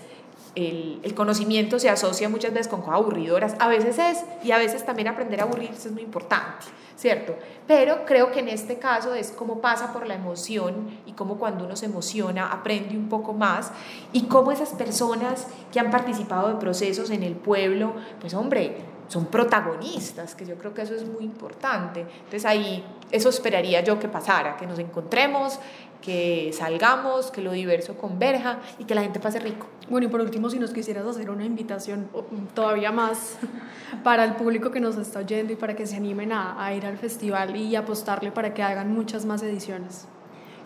el, 0.54 1.00
el, 1.02 1.14
conocimiento 1.14 1.78
se 1.78 1.88
asocia 1.88 2.28
muchas 2.28 2.52
veces 2.52 2.68
con 2.68 2.80
cosas 2.80 2.96
aburridoras, 2.96 3.54
a 3.58 3.68
veces 3.68 3.98
es, 3.98 4.24
y 4.44 4.50
a 4.50 4.58
veces 4.58 4.84
también 4.84 5.08
aprender 5.08 5.40
a 5.40 5.44
aburrirse 5.44 5.88
es 5.88 5.94
muy 5.94 6.02
importante, 6.02 6.66
¿cierto? 6.96 7.34
Pero 7.66 8.04
creo 8.04 8.32
que 8.32 8.40
en 8.40 8.48
este 8.48 8.78
caso 8.78 9.14
es 9.14 9.30
como 9.30 9.60
pasa 9.60 9.92
por 9.92 10.06
la 10.06 10.14
emoción 10.14 10.90
y 11.06 11.12
cómo 11.12 11.38
cuando 11.38 11.64
uno 11.64 11.76
se 11.76 11.86
emociona 11.86 12.52
aprende 12.52 12.96
un 12.96 13.08
poco 13.08 13.32
más 13.32 13.72
y 14.12 14.22
cómo 14.24 14.52
esas 14.52 14.70
personas 14.70 15.46
que 15.72 15.80
han 15.80 15.90
participado 15.90 16.48
de 16.48 16.54
procesos 16.56 17.10
en 17.10 17.22
el 17.22 17.34
pueblo, 17.34 17.94
pues 18.20 18.34
hombre, 18.34 18.76
son 19.12 19.26
protagonistas, 19.26 20.34
que 20.34 20.46
yo 20.46 20.56
creo 20.56 20.72
que 20.72 20.82
eso 20.82 20.94
es 20.94 21.06
muy 21.06 21.24
importante. 21.24 22.00
Entonces 22.00 22.46
ahí 22.46 22.82
eso 23.10 23.28
esperaría 23.28 23.82
yo 23.82 23.98
que 23.98 24.08
pasara, 24.08 24.56
que 24.56 24.66
nos 24.66 24.78
encontremos, 24.78 25.58
que 26.02 26.50
salgamos, 26.52 27.30
que 27.30 27.40
lo 27.40 27.52
diverso 27.52 27.96
converja 27.96 28.58
y 28.78 28.84
que 28.84 28.94
la 28.94 29.02
gente 29.02 29.20
pase 29.20 29.38
rico. 29.40 29.66
Bueno, 29.88 30.06
y 30.06 30.10
por 30.10 30.20
último, 30.20 30.50
si 30.50 30.58
nos 30.58 30.72
quisieras 30.72 31.06
hacer 31.06 31.30
una 31.30 31.46
invitación 31.46 32.08
todavía 32.54 32.92
más 32.92 33.38
para 34.04 34.24
el 34.24 34.34
público 34.34 34.70
que 34.70 34.80
nos 34.80 34.98
está 34.98 35.20
oyendo 35.20 35.54
y 35.54 35.56
para 35.56 35.74
que 35.74 35.86
se 35.86 35.96
animen 35.96 36.32
a, 36.32 36.62
a 36.62 36.74
ir 36.74 36.84
al 36.84 36.98
festival 36.98 37.56
y 37.56 37.74
apostarle 37.76 38.30
para 38.30 38.52
que 38.52 38.62
hagan 38.62 38.92
muchas 38.92 39.24
más 39.24 39.42
ediciones. 39.42 40.06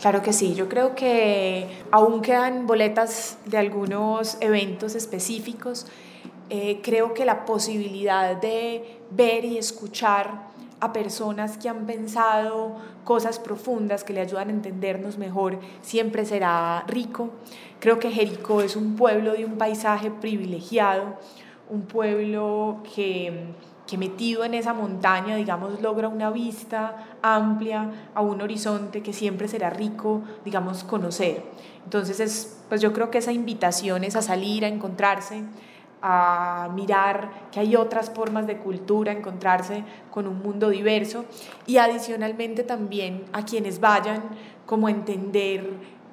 Claro 0.00 0.22
que 0.22 0.32
sí, 0.32 0.54
yo 0.54 0.68
creo 0.68 0.94
que 0.94 1.68
aún 1.90 2.20
quedan 2.20 2.66
boletas 2.66 3.38
de 3.46 3.56
algunos 3.56 4.36
eventos 4.40 4.94
específicos. 4.94 5.86
Eh, 6.50 6.80
creo 6.82 7.14
que 7.14 7.24
la 7.24 7.44
posibilidad 7.44 8.36
de 8.36 9.00
ver 9.10 9.44
y 9.44 9.58
escuchar 9.58 10.48
a 10.80 10.92
personas 10.92 11.56
que 11.56 11.68
han 11.68 11.86
pensado 11.86 12.76
cosas 13.04 13.38
profundas 13.38 14.04
que 14.04 14.12
le 14.12 14.20
ayudan 14.20 14.48
a 14.48 14.52
entendernos 14.52 15.16
mejor 15.16 15.58
siempre 15.82 16.26
será 16.26 16.84
rico. 16.86 17.30
Creo 17.80 17.98
que 17.98 18.10
Jericó 18.10 18.60
es 18.60 18.76
un 18.76 18.96
pueblo 18.96 19.32
de 19.32 19.44
un 19.44 19.56
paisaje 19.58 20.10
privilegiado, 20.10 21.16
un 21.70 21.82
pueblo 21.82 22.82
que, 22.94 23.54
que 23.86 23.96
metido 23.96 24.44
en 24.44 24.54
esa 24.54 24.74
montaña, 24.74 25.36
digamos, 25.36 25.80
logra 25.80 26.08
una 26.08 26.30
vista 26.30 27.06
amplia 27.22 27.90
a 28.14 28.20
un 28.20 28.40
horizonte 28.40 29.02
que 29.02 29.12
siempre 29.12 29.48
será 29.48 29.70
rico, 29.70 30.22
digamos, 30.44 30.84
conocer. 30.84 31.44
Entonces, 31.84 32.20
es, 32.20 32.58
pues 32.68 32.80
yo 32.80 32.92
creo 32.92 33.10
que 33.10 33.18
esa 33.18 33.32
invitación 33.32 34.04
es 34.04 34.16
a 34.16 34.22
salir, 34.22 34.64
a 34.64 34.68
encontrarse, 34.68 35.42
a 36.02 36.68
mirar 36.74 37.48
que 37.50 37.60
hay 37.60 37.76
otras 37.76 38.10
formas 38.10 38.46
de 38.46 38.58
cultura, 38.58 39.12
encontrarse 39.12 39.84
con 40.10 40.26
un 40.26 40.40
mundo 40.40 40.68
diverso 40.68 41.24
y 41.66 41.78
adicionalmente 41.78 42.62
también 42.62 43.24
a 43.32 43.44
quienes 43.44 43.80
vayan 43.80 44.22
como 44.66 44.88
entender 44.88 45.64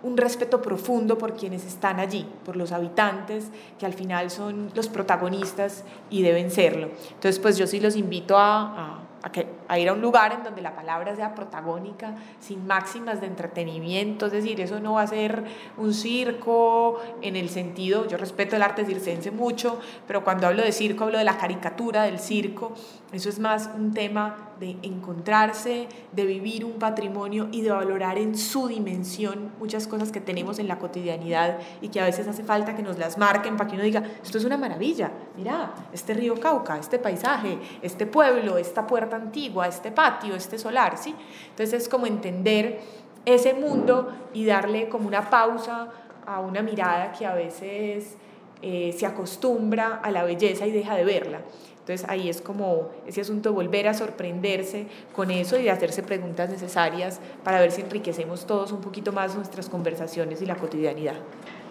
un 0.04 0.18
respeto 0.18 0.62
profundo 0.62 1.18
por 1.18 1.34
quienes 1.34 1.66
están 1.66 2.00
allí, 2.00 2.28
por 2.46 2.58
los 2.58 2.74
habitantes, 2.74 3.48
que 3.80 3.86
al 3.86 3.94
final 3.94 4.30
son 4.30 4.70
los 4.76 4.90
protagonistas 4.90 5.86
y 6.10 6.22
deben 6.22 6.52
serlo. 6.52 6.90
Entonces, 7.14 7.40
pues 7.40 7.58
yo 7.58 7.66
sí 7.68 7.80
los 7.80 7.96
invito 7.96 8.38
a, 8.38 9.03
que, 9.32 9.48
a, 9.68 9.80
ir 9.80 9.90
a 9.90 9.94
un 9.94 10.02
lugar 10.02 10.34
en 10.34 10.44
donde 10.44 10.62
la 10.62 10.76
palabra 10.76 11.16
sea 11.16 11.34
protagónica, 11.34 12.16
sin 12.40 12.68
máximas 12.68 13.22
de 13.22 13.28
entretenimiento, 13.28 14.26
es 14.26 14.32
decir, 14.32 14.60
eso 14.60 14.80
no 14.80 14.94
va 14.94 15.04
a 15.04 15.08
ser 15.08 15.44
un 15.78 15.94
circo 15.94 17.00
en 17.22 17.36
el 17.36 17.50
sentido, 17.50 18.08
yo 18.08 18.18
respeto 18.18 18.56
el 18.56 18.62
arte 18.62 18.86
circense 18.86 19.32
mucho, 19.32 19.80
pero 20.08 20.24
cuando 20.24 20.48
hablo 20.48 20.64
de 20.64 20.72
circo 20.72 21.06
hablo 21.06 21.18
de 21.18 21.24
la 21.24 21.38
caricatura 21.38 22.04
del 22.04 22.20
circo, 22.20 22.74
eso 23.12 23.30
es 23.30 23.40
más 23.40 23.70
un 23.76 23.94
tema 23.94 24.54
de 24.60 24.78
encontrarse, 24.82 25.88
de 26.12 26.26
vivir 26.26 26.66
un 26.66 26.74
patrimonio 26.74 27.48
y 27.52 27.62
de 27.62 27.72
valorar 27.72 28.18
en 28.18 28.38
su 28.38 28.68
dimensión 28.68 29.52
muchas 29.60 29.88
cosas 29.88 30.12
que 30.12 30.22
tenemos 30.22 30.60
en 30.60 30.68
la 30.68 30.80
cotidianidad 30.80 31.60
y 31.82 31.90
que 31.90 32.00
a 32.00 32.06
veces 32.06 32.28
hace 32.28 32.44
falta 32.44 32.76
que 32.76 32.84
nos 32.84 32.98
las 32.98 33.18
marquen 33.18 33.58
para 33.58 33.70
que 33.70 33.76
uno 33.76 33.84
diga, 33.84 34.04
esto 34.24 34.38
es 34.38 34.46
una 34.46 34.58
maravilla, 34.58 35.12
mira, 35.36 35.74
este 35.92 36.14
río 36.14 36.40
Cauca, 36.40 36.78
este 36.78 37.00
paisaje, 37.00 37.58
este 37.82 38.06
pueblo, 38.06 38.58
esta 38.58 38.88
puerta 38.88 39.13
antigua, 39.16 39.68
este 39.68 39.92
patio, 39.92 40.36
este 40.36 40.58
solar, 40.58 40.98
¿sí? 40.98 41.16
Entonces 41.50 41.84
es 41.84 41.90
como 41.90 42.06
entender 42.06 42.80
ese 43.26 43.54
mundo 43.54 44.12
y 44.34 44.46
darle 44.46 44.90
como 44.90 45.08
una 45.08 45.30
pausa 45.30 45.90
a 46.26 46.40
una 46.40 46.62
mirada 46.62 47.12
que 47.12 47.26
a 47.26 47.34
veces 47.34 48.18
eh, 48.62 48.96
se 48.98 49.06
acostumbra 49.06 50.00
a 50.04 50.12
la 50.12 50.24
belleza 50.24 50.66
y 50.66 50.72
deja 50.72 50.96
de 50.96 51.06
verla. 51.06 51.42
Entonces 51.80 52.08
ahí 52.10 52.30
es 52.30 52.42
como 52.42 52.92
ese 53.06 53.20
asunto 53.20 53.50
de 53.50 53.56
volver 53.56 53.90
a 53.90 53.94
sorprenderse 53.94 54.88
con 55.14 55.32
eso 55.32 55.60
y 55.60 55.64
de 55.64 55.72
hacerse 55.72 56.02
preguntas 56.02 56.50
necesarias 56.50 57.20
para 57.44 57.60
ver 57.60 57.72
si 57.72 57.82
enriquecemos 57.82 58.48
todos 58.48 58.72
un 58.72 58.80
poquito 58.80 59.12
más 59.12 59.36
nuestras 59.36 59.68
conversaciones 59.68 60.42
y 60.42 60.46
la 60.46 60.56
cotidianidad. 60.56 61.16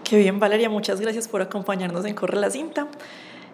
Qué 0.05 0.18
bien, 0.18 0.38
Valeria, 0.38 0.68
muchas 0.68 1.00
gracias 1.00 1.28
por 1.28 1.40
acompañarnos 1.40 2.05
en 2.05 2.14
Corre 2.14 2.38
la 2.38 2.50
Cinta. 2.50 2.88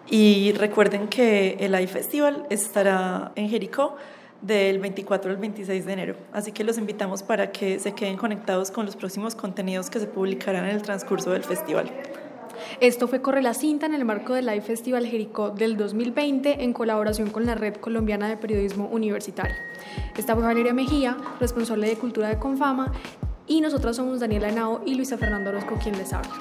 Y 0.09 0.53
recuerden 0.53 1.07
que 1.07 1.57
el 1.59 1.79
iFestival 1.79 2.47
estará 2.49 3.31
en 3.35 3.49
Jericó 3.49 3.95
del 4.41 4.79
24 4.79 5.31
al 5.31 5.37
26 5.37 5.85
de 5.85 5.93
enero. 5.93 6.15
Así 6.33 6.51
que 6.51 6.63
los 6.63 6.77
invitamos 6.77 7.23
para 7.23 7.51
que 7.51 7.79
se 7.79 7.93
queden 7.93 8.17
conectados 8.17 8.71
con 8.71 8.85
los 8.85 8.95
próximos 8.95 9.35
contenidos 9.35 9.89
que 9.89 9.99
se 9.99 10.07
publicarán 10.07 10.65
en 10.65 10.75
el 10.75 10.81
transcurso 10.81 11.31
del 11.31 11.43
festival. 11.43 11.91
Esto 12.79 13.07
fue 13.07 13.21
Corre 13.21 13.41
la 13.41 13.53
Cinta 13.53 13.85
en 13.85 13.93
el 13.93 14.05
marco 14.05 14.33
del 14.33 14.45
Live 14.45 14.61
Festival 14.61 15.05
Jericó 15.05 15.51
del 15.51 15.77
2020 15.77 16.63
en 16.63 16.73
colaboración 16.73 17.29
con 17.29 17.45
la 17.45 17.55
Red 17.55 17.75
Colombiana 17.75 18.27
de 18.27 18.37
Periodismo 18.37 18.87
Universitario. 18.87 19.55
Esta 20.17 20.35
fue 20.35 20.43
Valeria 20.43 20.73
Mejía, 20.73 21.17
responsable 21.39 21.87
de 21.87 21.95
Cultura 21.95 22.29
de 22.29 22.37
Confama, 22.37 22.91
y 23.47 23.61
nosotras 23.61 23.95
somos 23.95 24.19
Daniela 24.19 24.49
Henao 24.49 24.81
y 24.85 24.95
Luisa 24.95 25.17
Fernando 25.17 25.49
Orozco 25.49 25.75
quien 25.81 25.97
les 25.97 26.13
habla. 26.13 26.31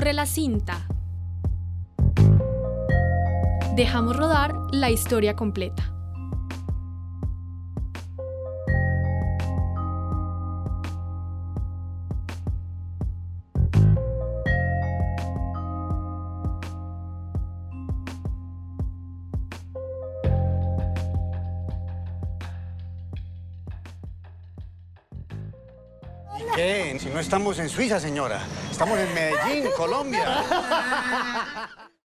Corre 0.00 0.14
la 0.14 0.24
cinta. 0.24 0.86
Dejamos 3.76 4.16
rodar 4.16 4.54
la 4.72 4.88
historia 4.88 5.36
completa. 5.36 5.92
¿Qué? 26.56 26.96
Si 26.98 27.10
no 27.10 27.20
estamos 27.20 27.58
en 27.58 27.68
Suiza, 27.68 28.00
señora. 28.00 28.40
Estamos 28.80 28.98
en 28.98 29.12
Medellín, 29.12 29.70
Colombia. 29.76 30.24